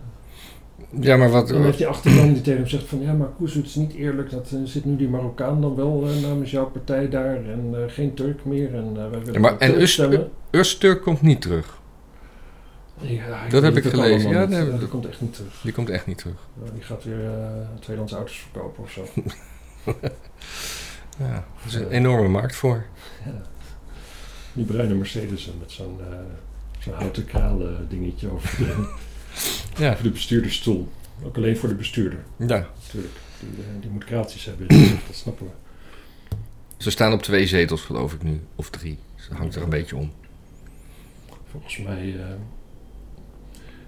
Ja, 1.00 1.18
maar 1.18 1.30
wat... 1.30 1.48
Dan 1.48 1.64
heeft 1.64 1.78
die 1.78 1.88
achterban 1.88 2.34
die 2.34 2.42
tegen 2.42 2.60
hem 2.60 2.68
zegt 2.70 2.84
van, 2.88 3.02
ja, 3.02 3.14
maar 3.14 3.28
Kuzo, 3.38 3.58
het 3.58 3.66
is 3.68 3.76
niet 3.76 3.94
eerlijk. 3.94 4.30
Dat 4.30 4.52
eh, 4.52 4.60
zit 4.64 4.86
nu 4.86 4.96
die 4.96 5.08
Marokkaan 5.10 5.62
dan 5.62 5.76
wel 5.76 6.08
eh, 6.08 6.22
namens 6.22 6.52
jouw 6.52 6.66
partij 6.70 7.10
daar 7.10 7.36
en 7.36 7.70
eh, 7.74 7.80
geen 7.88 8.14
Turk 8.14 8.46
meer. 8.46 8.76
En, 8.76 8.94
wij 8.96 9.10
willen 9.10 9.34
Ja, 9.34 9.40
maar- 9.40 9.58
en 9.58 9.70
Turk 9.70 9.82
Us- 9.82 9.92
stemmen. 9.94 10.30
Öztürk 10.52 11.02
komt 11.04 11.22
niet 11.22 11.42
terug. 11.42 11.80
Ja, 12.98 13.48
Dat 13.50 13.64
heb 13.64 13.78
ik 13.78 13.84
gelezen. 13.84 14.30
Ja, 14.30 14.40
niet. 14.40 14.50
nee, 14.50 14.60
Ja, 14.66 14.72
dat- 14.72 14.80
dat 14.80 14.90
komt 14.90 15.08
echt 15.08 15.22
niet 15.22 15.34
terug. 15.34 15.62
Die 15.64 15.72
komt 15.74 15.90
echt 15.90 16.06
niet 16.08 16.18
terug. 16.18 16.36
Die 16.74 16.82
gaat 16.84 17.04
weer 17.04 17.26
eh 17.26 17.40
tweedehands 17.80 18.14
auto's 18.14 18.38
verkopen 18.52 18.84
of 18.84 18.92
zo. 18.92 19.04
Ja, 21.20 21.34
er 21.34 21.68
is 21.68 21.74
een 21.74 21.90
enorme 21.90 22.28
markt 22.28 22.56
voor. 22.56 22.86
Ja. 23.26 23.42
Die 24.54 24.66
bruine 24.66 24.94
Mercedes 24.94 25.52
met 25.60 25.72
zo'n 25.72 26.00
zo'n 26.80 26.94
houten 26.94 27.26
kralen 27.26 27.86
dingetje 27.90 28.32
over 28.32 28.58
de, 28.58 28.88
Ja, 29.78 29.92
over 29.92 30.04
de 30.04 30.10
bestuurdersstoel. 30.10 30.88
Ook 31.24 31.38
alleen 31.38 31.58
voor 31.58 31.70
de 31.70 31.76
bestuurder, 31.76 32.20
ja. 32.38 32.46
natuurlijk. 32.46 33.14
Die, 33.40 33.50
eh, 33.50 33.82
die 33.82 33.90
moet 33.90 34.04
kraaltjes 34.04 34.46
hebben, 34.46 34.68
gezicht, 34.68 35.08
dat 35.08 35.16
snappen 35.16 35.46
we. 35.46 35.52
Ze 36.78 36.92
staan 36.92 37.14
op 37.14 37.22
twee 37.22 37.48
zetels, 37.48 37.82
geloof 37.82 38.14
ik 38.14 38.24
nu. 38.24 38.42
Of 38.56 38.70
drie. 38.70 38.98
Dus 39.16 39.28
dat 39.28 39.38
hangt 39.38 39.56
er 39.56 39.64
een 39.64 39.70
beetje 39.70 39.96
om. 39.96 40.12
Volgens 41.52 41.78
mij 41.78 42.16
eh, 42.20 42.26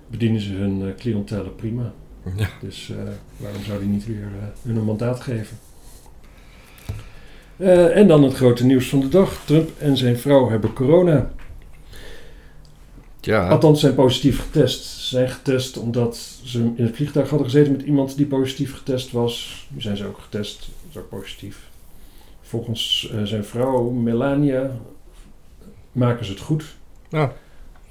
bedienen 0.08 0.41
ze 0.41 0.53
hun 0.53 0.82
uh, 0.82 0.95
cliëntele 0.95 1.49
prima. 1.49 1.93
Ja. 2.36 2.47
Dus 2.62 2.89
eh, 2.89 2.97
waarom 3.38 3.63
zou 3.63 3.79
die 3.79 3.88
niet 3.88 4.06
weer 4.06 4.23
eh, 4.23 4.67
hun 4.67 4.75
een 4.75 4.84
mandaat 4.84 5.19
geven? 5.19 5.58
Eh, 7.58 7.97
en 7.97 8.08
dan 8.08 8.23
het 8.23 8.34
grote 8.34 8.65
nieuws 8.65 8.89
van 8.89 8.99
de 8.99 9.10
dag. 9.10 9.41
Trump 9.45 9.69
en 9.79 9.97
zijn 9.97 10.17
vrouw 10.17 10.49
hebben 10.49 10.73
corona. 10.73 11.32
Ja, 13.25 13.47
Althans, 13.47 13.79
zijn 13.79 13.95
positief 13.95 14.41
getest. 14.41 14.83
Ze 14.83 15.07
zijn 15.07 15.29
getest 15.29 15.77
omdat 15.77 16.17
ze 16.43 16.59
in 16.59 16.83
het 16.86 16.95
vliegtuig 16.95 17.29
hadden 17.29 17.47
gezeten 17.49 17.71
met 17.71 17.81
iemand 17.81 18.17
die 18.17 18.25
positief 18.25 18.75
getest 18.75 19.12
was. 19.12 19.67
Nu 19.69 19.81
zijn 19.81 19.97
ze 19.97 20.05
ook 20.05 20.19
getest. 20.19 20.59
Dat 20.59 20.69
is 20.89 20.97
ook 20.97 21.09
positief. 21.09 21.69
Volgens 22.41 23.12
eh, 23.13 23.23
zijn 23.23 23.45
vrouw 23.45 23.89
Melania 23.89 24.71
maken 25.91 26.25
ze 26.25 26.31
het 26.31 26.41
goed. 26.41 26.75
Ja. 27.09 27.33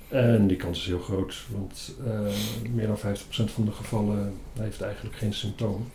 En 0.09 0.47
die 0.47 0.57
kans 0.57 0.79
is 0.79 0.87
heel 0.87 0.99
groot, 0.99 1.37
want 1.51 1.95
eh, 2.07 2.21
meer 2.73 2.87
dan 2.87 2.99
50% 2.99 3.01
van 3.31 3.64
de 3.64 3.71
gevallen 3.73 4.35
heeft 4.61 4.81
eigenlijk 4.81 5.16
geen 5.16 5.33
symptoom. 5.33 5.90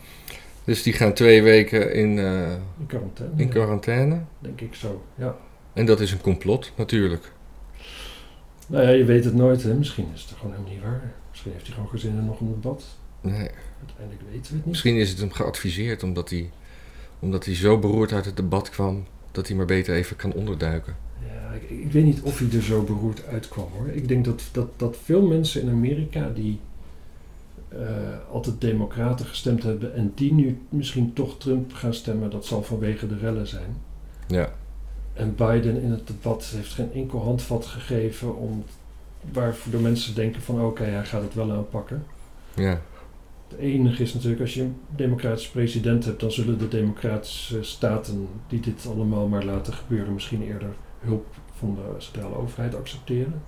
dus 0.63 0.83
die 0.83 0.93
gaan 0.93 1.13
twee 1.13 1.43
weken 1.43 1.93
in, 1.93 2.19
eh, 2.19 2.51
In 2.79 2.85
quarantaine, 2.87 3.33
in 3.41 3.49
quarantaine. 3.49 4.21
denk 4.39 4.61
ik 4.61 4.75
zo. 4.75 5.03
Ja. 5.15 5.35
En 5.73 5.85
dat 5.85 5.99
is 5.99 6.11
een 6.11 6.21
complot, 6.21 6.71
natuurlijk. 6.75 7.31
Nou 8.67 8.83
ja, 8.83 8.89
je 8.89 9.03
weet 9.03 9.23
het 9.23 9.33
nooit, 9.33 9.63
hè. 9.63 9.73
Misschien 9.73 10.07
is 10.13 10.21
het 10.21 10.37
gewoon 10.37 10.51
helemaal 10.51 10.73
niet 10.73 10.83
waar. 10.83 11.13
Misschien 11.29 11.51
heeft 11.51 11.65
hij 11.65 11.73
gewoon 11.73 11.89
geen 11.89 11.99
zin 11.99 12.17
in 12.17 12.25
nog 12.25 12.39
een 12.39 12.51
debat. 12.51 12.83
Nee. 13.21 13.49
Uiteindelijk 13.79 14.21
weten 14.31 14.31
we 14.31 14.37
het 14.37 14.51
niet. 14.53 14.65
Misschien 14.65 14.95
is 14.95 15.09
het 15.09 15.19
hem 15.19 15.31
geadviseerd 15.31 16.03
omdat 16.03 16.29
hij, 16.29 16.49
omdat 17.19 17.45
hij 17.45 17.55
zo 17.55 17.79
beroerd 17.79 18.11
uit 18.11 18.25
het 18.25 18.35
debat 18.35 18.69
kwam... 18.69 19.05
dat 19.31 19.47
hij 19.47 19.57
maar 19.57 19.65
beter 19.65 19.95
even 19.95 20.15
kan 20.15 20.33
onderduiken. 20.33 20.95
Ja, 21.27 21.51
ik, 21.51 21.69
ik 21.69 21.91
weet 21.91 22.03
niet 22.03 22.21
of 22.21 22.39
hij 22.39 22.47
er 22.51 22.63
zo 22.63 22.83
beroerd 22.83 23.25
uitkwam 23.25 23.67
hoor. 23.77 23.87
Ik 23.87 24.07
denk 24.07 24.25
dat, 24.25 24.43
dat, 24.51 24.67
dat 24.75 24.97
veel 25.03 25.21
mensen 25.21 25.61
in 25.61 25.69
Amerika 25.69 26.29
die 26.29 26.59
eh, 27.67 27.79
altijd 28.31 28.61
democraten 28.61 29.25
gestemd 29.25 29.63
hebben 29.63 29.93
en 29.93 30.11
die 30.15 30.33
nu 30.33 30.57
misschien 30.69 31.13
toch 31.13 31.37
Trump 31.37 31.73
gaan 31.73 31.93
stemmen, 31.93 32.29
dat 32.29 32.45
zal 32.45 32.63
vanwege 32.63 33.07
de 33.07 33.17
rellen 33.17 33.47
zijn. 33.47 33.77
Ja, 34.27 34.53
En 35.17 35.35
Biden 35.35 35.81
in 35.81 35.91
het 35.91 36.07
debat 36.07 36.45
heeft 36.55 36.73
geen 36.73 36.93
enkel 36.93 37.19
handvat 37.23 37.65
gegeven 37.65 38.35
om 38.35 38.63
waarvoor 39.31 39.71
de 39.71 39.77
mensen 39.77 40.15
denken 40.15 40.41
van 40.41 40.61
oké, 40.65 40.83
hij 40.83 41.05
gaat 41.05 41.21
het 41.21 41.33
wel 41.33 41.51
aanpakken. 41.51 42.05
ja. 42.53 42.81
Het 43.47 43.59
enige 43.59 44.03
is 44.03 44.13
natuurlijk, 44.13 44.41
als 44.41 44.53
je 44.53 44.61
een 44.61 44.75
democratische 44.95 45.51
president 45.51 46.05
hebt, 46.05 46.19
dan 46.19 46.31
zullen 46.31 46.57
de 46.57 46.67
democratische 46.67 47.63
staten 47.63 48.27
die 48.47 48.59
dit 48.59 48.87
allemaal 48.87 49.27
maar 49.27 49.43
laten 49.43 49.73
gebeuren, 49.73 50.13
misschien 50.13 50.43
eerder 50.43 50.69
hulp 50.99 51.25
van 51.57 51.75
de 51.75 52.01
centrale 52.01 52.35
overheid 52.35 52.75
accepteren. 52.75 53.41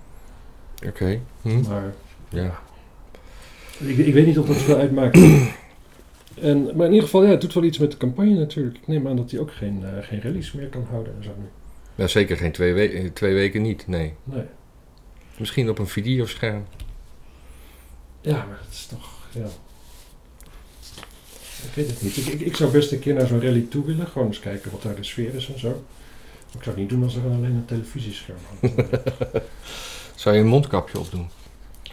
Oké. 0.87 1.19
Hm. 1.41 1.61
Maar 1.67 1.93
Ja. 2.29 2.59
ik, 3.79 3.97
ik 3.97 4.13
weet 4.13 4.25
niet 4.25 4.39
of 4.39 4.47
dat 4.47 4.55
veel 4.57 4.77
uitmaakt. 4.77 5.19
En, 6.41 6.63
maar 6.63 6.85
in 6.85 6.91
ieder 6.93 7.03
geval, 7.09 7.23
ja, 7.23 7.29
het 7.29 7.41
doet 7.41 7.53
wel 7.53 7.63
iets 7.63 7.77
met 7.77 7.91
de 7.91 7.97
campagne 7.97 8.33
natuurlijk. 8.35 8.77
Ik 8.77 8.87
neem 8.87 9.07
aan 9.07 9.15
dat 9.15 9.31
hij 9.31 9.39
ook 9.39 9.51
geen, 9.53 9.83
eh, 9.83 9.89
geen 10.03 10.21
rallies 10.21 10.51
meer 10.51 10.67
kan 10.67 10.85
houden 10.89 11.13
en 11.17 11.23
zo 11.23 11.29
nu. 11.37 11.45
Ja, 11.99 12.07
zeker 12.07 12.37
geen 12.37 12.51
twee, 12.51 12.73
we- 12.73 12.89
eh, 12.89 13.09
twee 13.13 13.33
weken 13.33 13.61
niet, 13.61 13.87
nee. 13.87 14.13
Nee. 14.23 14.43
Misschien 15.37 15.69
op 15.69 15.79
een 15.79 15.87
videoscherm. 15.87 16.65
Ja, 18.21 18.45
maar 18.47 18.59
het 18.65 18.73
is 18.73 18.85
toch, 18.85 19.09
ja. 19.31 19.45
Ik 21.67 21.73
weet 21.75 21.87
het 21.89 22.01
niet. 22.01 22.17
Ik, 22.17 22.25
ik, 22.25 22.39
ik 22.39 22.55
zou 22.55 22.71
best 22.71 22.91
een 22.91 22.99
keer 22.99 23.13
naar 23.13 23.27
zo'n 23.27 23.41
rally 23.41 23.65
toe 23.69 23.85
willen. 23.85 24.07
Gewoon 24.07 24.27
eens 24.27 24.39
kijken 24.39 24.71
wat 24.71 24.81
daar 24.81 24.95
de 24.95 25.03
sfeer 25.03 25.33
is 25.33 25.49
en 25.53 25.59
zo. 25.59 25.67
Maar 25.69 26.57
ik 26.57 26.63
zou 26.63 26.65
het 26.65 26.75
niet 26.75 26.89
doen 26.89 27.03
als 27.03 27.15
er 27.15 27.23
alleen 27.23 27.43
een 27.55 27.65
televisiescherm 27.65 28.37
hangt. 28.59 28.75
Zou 30.15 30.35
je 30.35 30.41
een 30.41 30.47
mondkapje 30.47 30.99
opdoen? 30.99 31.29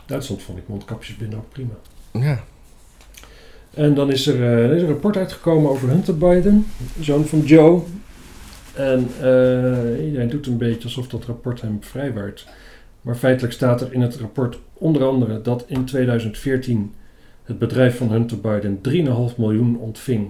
Duitsland 0.06 0.42
vond 0.42 0.58
ik 0.58 0.68
mondkapjes 0.68 1.16
binnen 1.16 1.38
ook 1.38 1.50
prima. 1.52 1.74
Ja. 2.12 2.44
En 3.74 3.94
dan 3.94 4.10
is 4.12 4.26
er, 4.26 4.34
eh, 4.34 4.64
er 4.64 4.72
is 4.76 4.82
een 4.82 4.88
rapport 4.88 5.16
uitgekomen 5.16 5.70
over 5.70 5.88
Hunter 5.88 6.18
Biden, 6.18 6.66
zoon 7.00 7.26
van 7.26 7.40
Joe. 7.40 7.82
En 8.76 9.00
iedereen 10.04 10.28
doet 10.30 10.46
een 10.46 10.58
beetje 10.58 10.84
alsof 10.84 11.08
dat 11.08 11.24
rapport 11.24 11.60
hem 11.60 11.78
vrijwaart. 11.80 12.46
Maar 13.00 13.14
feitelijk 13.16 13.52
staat 13.52 13.80
er 13.80 13.92
in 13.92 14.00
het 14.00 14.16
rapport 14.16 14.58
onder 14.72 15.04
andere 15.04 15.42
dat 15.42 15.64
in 15.66 15.84
2014 15.84 16.94
het 17.44 17.58
bedrijf 17.58 17.96
van 17.96 18.10
Hunter 18.10 18.40
Biden 18.40 18.80
3,5 19.30 19.36
miljoen 19.36 19.78
ontving 19.78 20.28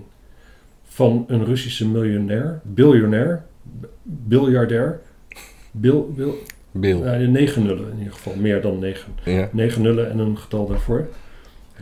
van 0.85 1.24
een 1.28 1.44
Russische 1.44 1.88
miljonair, 1.88 2.61
biljonair, 2.62 3.44
biljardair, 4.02 5.00
bil, 5.70 6.12
bil, 6.16 6.35
Bill. 6.70 7.02
eh, 7.02 7.28
negen 7.28 7.62
nullen 7.62 7.90
in 7.92 7.98
ieder 7.98 8.12
geval, 8.12 8.35
meer 8.37 8.61
dan 8.61 8.78
negen. 8.78 9.12
Ja. 9.24 9.48
Negen 9.52 9.82
nullen 9.82 10.11
en 10.11 10.18
een 10.18 10.38
getal 10.38 10.66
daarvoor. 10.66 11.09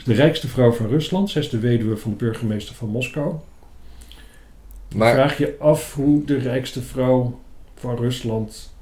De 0.05 0.15
rijkste 0.15 0.49
vrouw 0.49 0.73
van 0.73 0.89
Rusland. 0.89 1.31
Zij 1.31 1.43
is 1.43 1.49
de 1.49 1.59
weduwe 1.59 1.97
van 1.97 2.11
de 2.11 2.17
burgemeester 2.17 2.75
van 2.75 2.89
Moskou. 2.89 3.35
Maar, 4.95 5.13
Vraag 5.15 5.39
je 5.39 5.55
af 5.59 5.95
hoe 5.95 6.25
de 6.25 6.39
rijkste 6.39 6.83
vrouw 6.83 7.39
van 7.75 7.97
Rusland 7.97 8.73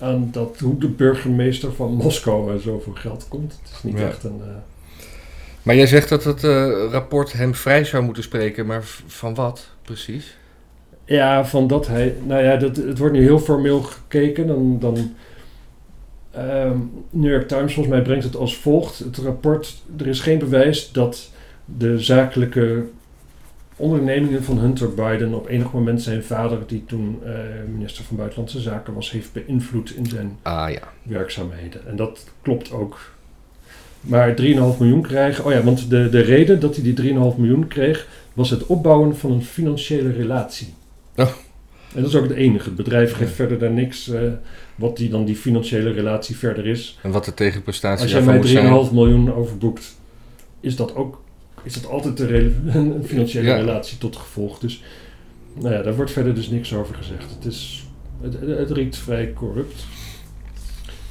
aan 0.00 0.28
dat, 0.32 0.58
hoe 0.58 0.78
de 0.78 0.88
burgemeester 0.88 1.72
van 1.72 1.92
Moskou 1.92 2.50
aan 2.52 2.60
zoveel 2.60 2.92
geld 2.92 3.26
komt. 3.28 3.58
Het 3.62 3.72
is 3.72 3.82
niet 3.82 3.98
Ja. 3.98 4.06
echt 4.08 4.24
een. 4.24 4.40
eh, 4.40 4.48
Maar 5.62 5.74
jij 5.74 5.86
zegt 5.86 6.08
dat 6.08 6.24
het 6.24 6.44
eh, 6.44 6.68
rapport 6.90 7.32
hem 7.32 7.54
vrij 7.54 7.84
zou 7.84 8.02
moeten 8.04 8.22
spreken, 8.22 8.66
maar 8.66 8.82
van 9.06 9.34
wat 9.34 9.68
precies? 9.82 10.36
Ja, 11.04 11.44
van 11.46 11.66
dat 11.66 11.86
hij. 11.86 12.14
Nou 12.26 12.42
ja, 12.42 12.56
dat, 12.56 12.76
het 12.76 12.98
wordt 12.98 13.14
nu 13.14 13.22
heel 13.22 13.38
formeel 13.38 13.80
gekeken. 13.82 14.46
Dan. 14.46 14.78
dan 14.78 15.14
ehm, 16.30 16.76
New 17.10 17.30
York 17.30 17.48
Times 17.48 17.74
volgens 17.74 17.94
mij 17.94 18.04
brengt 18.04 18.24
het 18.24 18.36
als 18.36 18.56
volgt. 18.56 18.98
Het 18.98 19.16
rapport. 19.16 19.82
Er 19.98 20.06
is 20.06 20.20
geen 20.20 20.38
bewijs 20.38 20.92
dat 20.92 21.30
de 21.64 21.98
zakelijke 21.98 22.84
ondernemingen 23.80 24.44
van 24.44 24.58
Hunter 24.58 24.94
Biden 24.94 25.34
op 25.34 25.48
enig 25.48 25.72
moment 25.72 26.02
zijn 26.02 26.24
vader, 26.24 26.58
die 26.66 26.84
toen 26.86 27.18
eh, 27.24 27.32
minister 27.72 28.04
van 28.04 28.16
Buitenlandse 28.16 28.60
Zaken 28.60 28.94
was, 28.94 29.10
heeft 29.10 29.32
beïnvloed 29.32 29.90
in 29.90 30.06
zijn 30.06 30.36
Ah 30.42 30.70
ja. 30.70 30.92
werkzaamheden. 31.02 31.86
En 31.86 31.96
dat 31.96 32.24
klopt 32.42 32.72
ook. 32.72 32.98
Maar 34.00 34.34
3,5 34.40 34.44
miljoen 34.78 35.02
krijgen. 35.02 35.44
Oh 35.44 35.52
ja, 35.52 35.62
want 35.62 35.90
de, 35.90 36.08
de 36.08 36.20
reden 36.20 36.60
dat 36.60 36.76
hij 36.76 36.84
die 36.94 37.12
3,5 37.12 37.12
miljoen 37.36 37.66
kreeg, 37.68 38.06
was 38.32 38.50
het 38.50 38.66
opbouwen 38.66 39.16
van 39.16 39.30
een 39.30 39.44
financiële 39.44 40.12
relatie. 40.12 40.74
Oh. 41.16 41.26
En 41.94 42.00
dat 42.02 42.06
is 42.10 42.16
ook 42.16 42.28
het 42.28 42.36
enige. 42.36 42.64
Het 42.64 42.76
bedrijf 42.76 43.12
geeft 43.12 43.30
Ja. 43.30 43.34
verder 43.36 43.58
daar 43.58 43.70
niks 43.70 44.08
eh, 44.08 44.20
wat 44.74 44.96
die 44.96 45.08
dan 45.08 45.24
die 45.24 45.36
financiële 45.36 45.90
relatie 45.90 46.36
verder 46.36 46.66
is. 46.66 46.98
En 47.02 47.10
wat 47.10 47.24
de 47.24 47.34
tegenprestatie 47.34 48.02
Als 48.02 48.12
jij 48.12 48.22
mij 48.62 48.86
3,5 48.88 48.92
miljoen 48.92 49.32
overboekt, 49.34 49.96
is 50.60 50.76
dat 50.76 50.94
ook 50.94 51.20
is 51.62 51.74
dat 51.74 51.86
altijd 51.90 52.20
een, 52.30 53.02
financiële 53.04 53.48
Ja. 53.48 53.56
relatie 53.56 53.98
tot 53.98 54.16
gevolg. 54.16 54.58
Dus 54.58 54.82
nou 55.54 55.74
ja, 55.74 55.82
daar 55.82 55.96
wordt 55.96 56.10
verder 56.10 56.34
dus 56.34 56.48
niks 56.48 56.74
over 56.74 56.94
gezegd. 56.94 57.30
Het, 57.34 57.44
is, 57.44 57.86
het, 58.20 58.40
het 58.40 58.70
riekt 58.70 58.96
vrij 58.96 59.32
corrupt. 59.32 59.84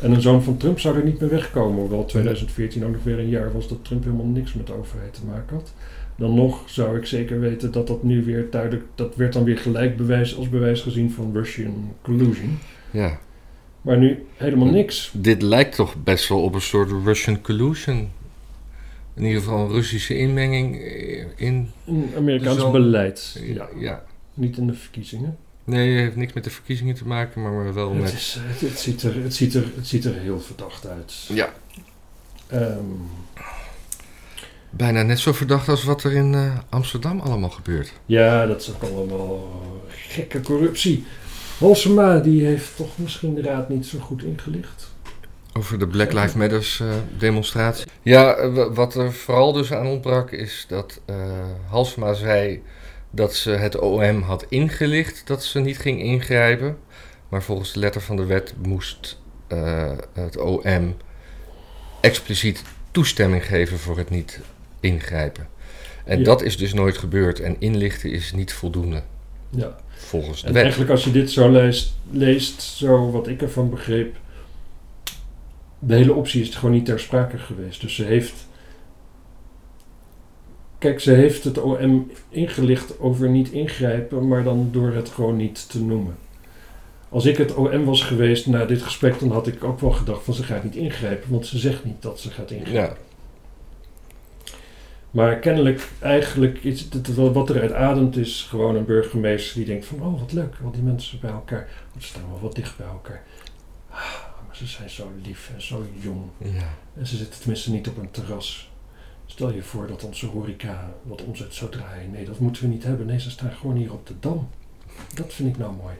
En 0.02 0.12
een 0.12 0.22
zoon 0.22 0.44
van 0.44 0.58
Trump 0.58 0.80
zou 0.80 0.98
er 0.98 1.04
niet 1.04 1.20
meer 1.20 1.30
wegkomen, 1.30 1.80
hoewel 1.80 2.06
2014 2.06 2.86
ook 2.86 2.92
nog 2.92 3.04
weer 3.04 3.20
een 3.20 3.30
jaar 3.30 3.54
was 3.54 3.68
dat 3.68 3.86
Trump 3.86 4.04
helemaal 4.04 4.26
niks 4.26 4.54
met 4.54 4.68
de 4.68 4.74
overheid 4.74 5.14
te 5.14 5.26
maken 5.26 5.56
had. 5.56 5.74
Dan 6.16 6.34
nog 6.34 6.62
zou 6.66 6.98
ik 6.98 7.06
zeker 7.06 7.40
weten 7.40 7.72
dat 7.72 7.88
dat 7.88 8.04
nu 8.04 8.24
weer 8.24 8.48
duidelijk, 8.52 8.84
dat 8.96 9.16
werd 9.16 9.34
dan 9.34 9.44
weer 9.44 9.58
gelijk 9.58 9.98
bewijs 9.98 10.36
als 10.38 10.50
bewijs 10.50 10.82
gezien 10.82 11.12
van 11.12 11.32
Russian 11.34 11.94
collusion. 12.02 12.58
Ja. 12.92 13.20
Maar 13.82 13.98
nu 13.98 14.26
helemaal 14.36 14.68
niks. 14.68 15.12
Dit 15.14 15.42
lijkt 15.42 15.76
toch 15.76 15.96
best 16.04 16.30
wel 16.30 16.42
op 16.42 16.54
een 16.56 16.62
soort 16.62 16.92
Russian 17.06 17.42
collusion. 17.42 18.10
In 19.20 19.26
ieder 19.26 19.42
geval 19.42 19.66
een 19.66 19.72
Russische 19.72 20.18
inmenging 20.18 20.82
eh, 20.82 21.26
in... 21.36 21.72
Amerikaans 22.16 22.72
beleid. 22.72 23.40
Ja. 23.42 23.54
Ja, 23.54 23.68
ja. 23.78 24.04
niet 24.34 24.58
in 24.58 24.68
de 24.68 24.74
verkiezingen. 24.74 25.38
Nee, 25.64 25.94
het 25.94 26.04
heeft 26.04 26.16
niks 26.16 26.34
met 26.34 26.44
de 26.44 26.50
verkiezingen 26.50 26.96
te 26.96 27.08
maken, 27.08 27.42
maar 27.42 27.74
wel 27.74 27.90
Het, 27.90 28.02
met... 28.02 28.14
is, 28.14 28.38
het, 28.40 28.62
het 28.62 28.80
ziet 28.80 29.04
er, 29.04 29.24
het, 29.24 29.36
ziet 29.36 29.54
er, 29.54 29.66
het 29.76 29.88
ziet 29.88 30.06
er 30.06 30.14
heel 30.14 30.40
verdacht 30.40 30.88
uit. 30.88 31.14
Ja, 31.28 31.54
Ehm, 32.50 32.84
bijna 34.70 35.02
net 35.02 35.20
zo 35.20 35.34
verdacht 35.34 35.70
als 35.70 35.84
wat 35.84 36.04
er 36.04 36.12
in 36.12 36.34
eh, 36.34 36.58
Amsterdam 36.70 37.20
allemaal 37.20 37.50
gebeurt. 37.50 37.94
ja, 38.06 38.46
dat 38.46 38.62
is 38.62 38.70
ook 38.70 38.92
allemaal 38.92 39.64
gekke 39.88 40.42
corruptie. 40.42 41.06
Halsema, 41.60 42.20
die 42.20 42.46
heeft 42.46 42.76
toch 42.76 42.98
misschien 42.98 43.36
de 43.36 43.42
raad 43.42 43.70
niet 43.70 43.86
zo 43.86 44.00
goed 44.00 44.24
ingelicht. 44.24 44.92
Over 45.60 45.80
de 45.80 45.88
Black 45.88 46.14
Lives 46.14 46.34
Matters 46.34 46.80
eh, 46.80 46.88
demonstratie. 47.18 47.86
Ja, 48.02 48.34
eh, 48.34 48.54
wa- 48.54 48.72
wat 48.72 48.96
er 48.96 49.14
vooral 49.14 49.52
dus 49.54 49.72
aan 49.74 49.88
ontbrak 49.88 50.32
is 50.32 50.66
dat 50.68 51.02
eh 51.06 51.16
Halsema 51.70 52.14
zei 52.14 52.62
dat 53.12 53.34
ze 53.36 53.50
het 53.50 53.80
OM 53.80 54.22
had 54.22 54.46
ingelicht 54.50 55.22
dat 55.28 55.44
ze 55.44 55.60
niet 55.60 55.78
ging 55.78 56.02
ingrijpen. 56.02 56.78
Maar 57.30 57.44
volgens 57.44 57.74
de 57.74 57.80
letter 57.80 58.02
van 58.02 58.16
de 58.16 58.26
wet 58.26 58.54
moest 58.62 59.20
het 60.14 60.38
OM 60.38 60.96
expliciet 62.02 62.64
toestemming 62.92 63.46
geven 63.46 63.78
voor 63.80 63.98
het 63.98 64.10
niet 64.10 64.40
ingrijpen. 64.80 65.48
En 66.06 66.18
Ja. 66.18 66.24
dat 66.24 66.42
is 66.42 66.58
dus 66.58 66.74
nooit 66.74 66.98
gebeurd 66.98 67.40
en 67.40 67.56
inlichten 67.60 68.12
is 68.12 68.32
niet 68.32 68.54
voldoende 68.54 69.02
Ja. 69.50 69.76
volgens 69.96 70.42
de 70.42 70.48
En 70.48 70.54
wet. 70.54 70.62
eigenlijk 70.62 70.92
als 70.92 71.04
je 71.04 71.12
dit 71.12 71.32
zo 71.32 71.52
leest, 71.52 71.94
leest, 72.12 72.62
zo 72.62 73.12
wat 73.12 73.28
ik 73.28 73.42
ervan 73.42 73.70
begreep, 73.70 74.16
de 75.80 75.96
hele 75.96 76.14
optie 76.14 76.42
is 76.42 76.56
gewoon 76.56 76.76
niet 76.76 76.86
ter 76.86 77.00
sprake 77.00 77.38
geweest. 77.38 77.82
Dus 77.82 77.96
ze 77.96 78.04
heeft, 78.04 78.48
kijk, 80.78 81.00
ze 81.00 81.12
heeft 81.12 81.44
het 81.44 81.62
OM 81.62 82.12
ingelicht 82.30 83.00
over 83.00 83.30
niet 83.30 83.52
ingrijpen, 83.52 84.28
maar 84.28 84.44
dan 84.44 84.70
door 84.72 84.92
het 84.92 85.10
gewoon 85.10 85.36
niet 85.36 85.70
te 85.70 85.84
noemen. 85.84 86.16
Als 87.10 87.26
ik 87.26 87.38
het 87.38 87.56
OM 87.56 87.86
was 87.86 88.04
geweest 88.04 88.48
na 88.48 88.66
dit 88.66 88.82
gesprek, 88.82 89.20
dan 89.20 89.32
had 89.32 89.48
ik 89.48 89.64
ook 89.64 89.80
wel 89.80 89.92
gedacht 89.92 90.24
van 90.24 90.34
ze 90.34 90.44
gaat 90.44 90.64
niet 90.64 90.76
ingrijpen, 90.76 91.32
want 91.32 91.46
ze 91.46 91.58
zegt 91.58 91.86
niet 91.86 92.02
dat 92.02 92.20
ze 92.20 92.30
gaat 92.30 92.52
ingrijpen. 92.52 92.98
Ja, 94.44 94.54
Maar 95.12 95.40
kennelijk, 95.40 95.88
eigenlijk, 96.00 96.64
is 96.64 96.88
het, 96.92 97.16
wat 97.16 97.50
eruit 97.50 97.74
ademt, 97.74 98.18
is 98.18 98.46
gewoon 98.50 98.76
een 98.76 98.86
burgemeester 98.86 99.56
die 99.56 99.66
denkt 99.66 99.86
van, 99.86 100.02
oh 100.02 100.20
wat 100.20 100.32
leuk, 100.32 100.56
al 100.64 100.72
die 100.72 100.82
mensen 100.82 101.20
bij 101.20 101.32
elkaar. 101.32 101.68
Oh, 101.96 102.02
Ze 102.02 102.08
staan 102.08 102.30
wel 102.30 102.40
wat 102.42 102.56
dicht 102.56 102.78
bij 102.78 102.88
elkaar. 102.88 103.24
Ze 104.60 104.68
zijn 104.68 104.90
zo 104.90 105.12
lief 105.24 105.52
en 105.56 105.62
zo 105.62 105.86
jong. 106.00 106.24
ja. 106.38 106.78
En 106.98 107.08
ze 107.08 107.18
zitten 107.18 107.40
tenminste 107.40 107.72
niet 107.72 107.88
op 107.88 107.98
een 107.98 108.12
terras. 108.12 108.72
Stel 109.26 109.54
je 109.54 109.64
voor 109.64 109.88
dat 109.88 110.04
onze 110.04 110.26
horeca 110.26 110.94
wat 111.04 111.24
omzet 111.24 111.54
zou 111.54 111.72
draaien. 111.72 112.12
Nee, 112.12 112.26
dat 112.26 112.40
moeten 112.40 112.62
we 112.62 112.68
niet 112.68 112.84
hebben. 112.84 113.06
Nee, 113.06 113.20
ze 113.20 113.30
staan 113.30 113.52
gewoon 113.52 113.76
hier 113.76 113.94
op 113.94 114.08
de 114.08 114.14
Dam. 114.20 114.50
Dat 115.14 115.34
vind 115.34 115.50
ik 115.50 115.58
nou 115.58 115.76
mooi. 115.76 115.96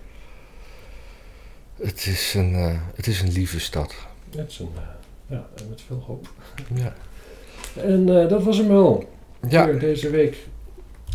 Het, 1.76 2.06
is 2.06 2.34
een, 2.34 2.54
eh, 2.54 2.80
het 2.96 3.08
is 3.08 3.22
een 3.22 3.32
lieve 3.32 3.60
stad. 3.60 3.96
Het 4.36 4.50
is 4.50 4.60
een, 4.60 4.72
eh, 4.76 5.38
ja, 5.38 5.48
met 5.70 5.82
veel 5.82 6.04
hoop. 6.08 6.30
Ja. 6.74 6.94
En 7.76 8.22
eh, 8.22 8.30
dat 8.30 8.44
was 8.44 8.58
hem 8.58 8.68
wel. 8.68 9.10
ja. 9.50 9.64
Voor 9.66 9.80
deze 9.80 10.10
week. 10.10 10.48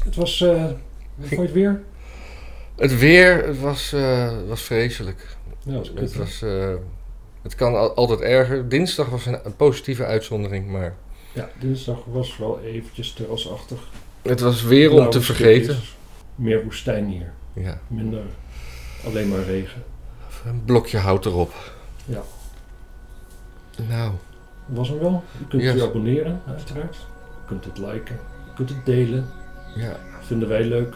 Het 0.05 0.15
was, 0.15 0.39
hoe 0.39 0.77
vond 1.17 1.31
je 1.31 1.41
het 1.41 1.53
weer? 1.53 1.83
Het 2.77 2.99
weer 2.99 3.47
het 3.47 3.61
was, 3.61 3.91
was 4.47 4.63
vreselijk. 4.63 5.37
Ja, 5.63 5.73
was 5.73 5.91
Het, 5.95 6.15
was, 6.15 6.43
het 7.45 7.55
kan 7.55 7.75
al- 7.77 7.95
altijd 7.95 8.21
erger. 8.21 8.69
Dinsdag 8.69 9.09
was 9.09 9.27
een, 9.27 9.39
een 9.45 9.57
positieve 9.57 10.05
uitzondering, 10.05 10.71
maar 10.71 10.95
Ja, 11.33 11.49
dinsdag 11.61 11.99
was 12.07 12.37
wel 12.37 12.61
eventjes 12.61 13.13
terrasachtig. 13.13 13.79
het 14.23 14.41
was 14.41 14.63
weer 14.63 14.91
om 14.93 15.11
te 15.11 15.21
vergeten. 15.21 15.77
Meer 16.35 16.63
woestijn 16.65 17.07
hier. 17.07 17.33
Ja, 17.53 17.79
Minder 17.87 18.23
alleen 19.07 19.29
maar 19.29 19.43
regen. 19.45 19.83
een 20.45 20.65
blokje 20.65 20.99
hout 20.99 21.27
erop. 21.27 21.53
Ja. 22.05 22.23
Nou, 23.89 24.13
Was 24.67 24.89
hem 24.89 24.99
wel. 24.99 25.25
Je 25.39 25.47
kunt 25.47 25.63
Ja. 25.63 25.73
je 25.73 25.83
abonneren, 25.83 26.41
uiteraard. 26.49 26.97
Je 26.97 27.47
kunt 27.47 27.65
het 27.65 27.79
liken. 27.79 28.19
Je 28.45 28.51
kunt 28.55 28.69
het 28.69 28.87
delen. 28.87 29.27
ja. 29.77 29.97
Vinden 30.21 30.49
wij 30.49 30.65
leuk. 30.65 30.95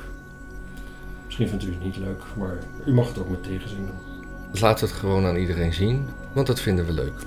Misschien 1.25 1.49
vindt 1.49 1.65
u 1.65 1.71
het 1.71 1.85
niet 1.85 1.97
leuk, 1.97 2.23
maar 2.37 2.59
u 2.87 2.93
mag 2.93 3.09
het 3.09 3.19
ook 3.19 3.29
met 3.29 3.43
tegenzin 3.43 3.77
doen. 3.87 4.61
Laat 4.61 4.81
het 4.81 4.93
gewoon 4.93 5.27
aan 5.27 5.37
iedereen 5.37 5.73
zien, 5.73 6.07
want 6.33 6.47
dat 6.47 6.61
vinden 6.61 6.87
we 6.87 6.93
leuk. 6.93 7.21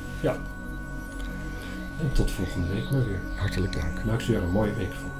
En 2.00 2.12
tot 2.14 2.32
volgende 2.32 2.68
week 2.74 2.92
maar 2.92 3.06
weer. 3.06 3.20
Hartelijk 3.36 3.74
dank. 3.74 4.04
Maak 4.04 4.22
ze 4.22 4.36
er 4.36 4.44
een 4.44 4.52
mooie 4.52 4.74
week 4.74 4.94
van. 4.94 5.11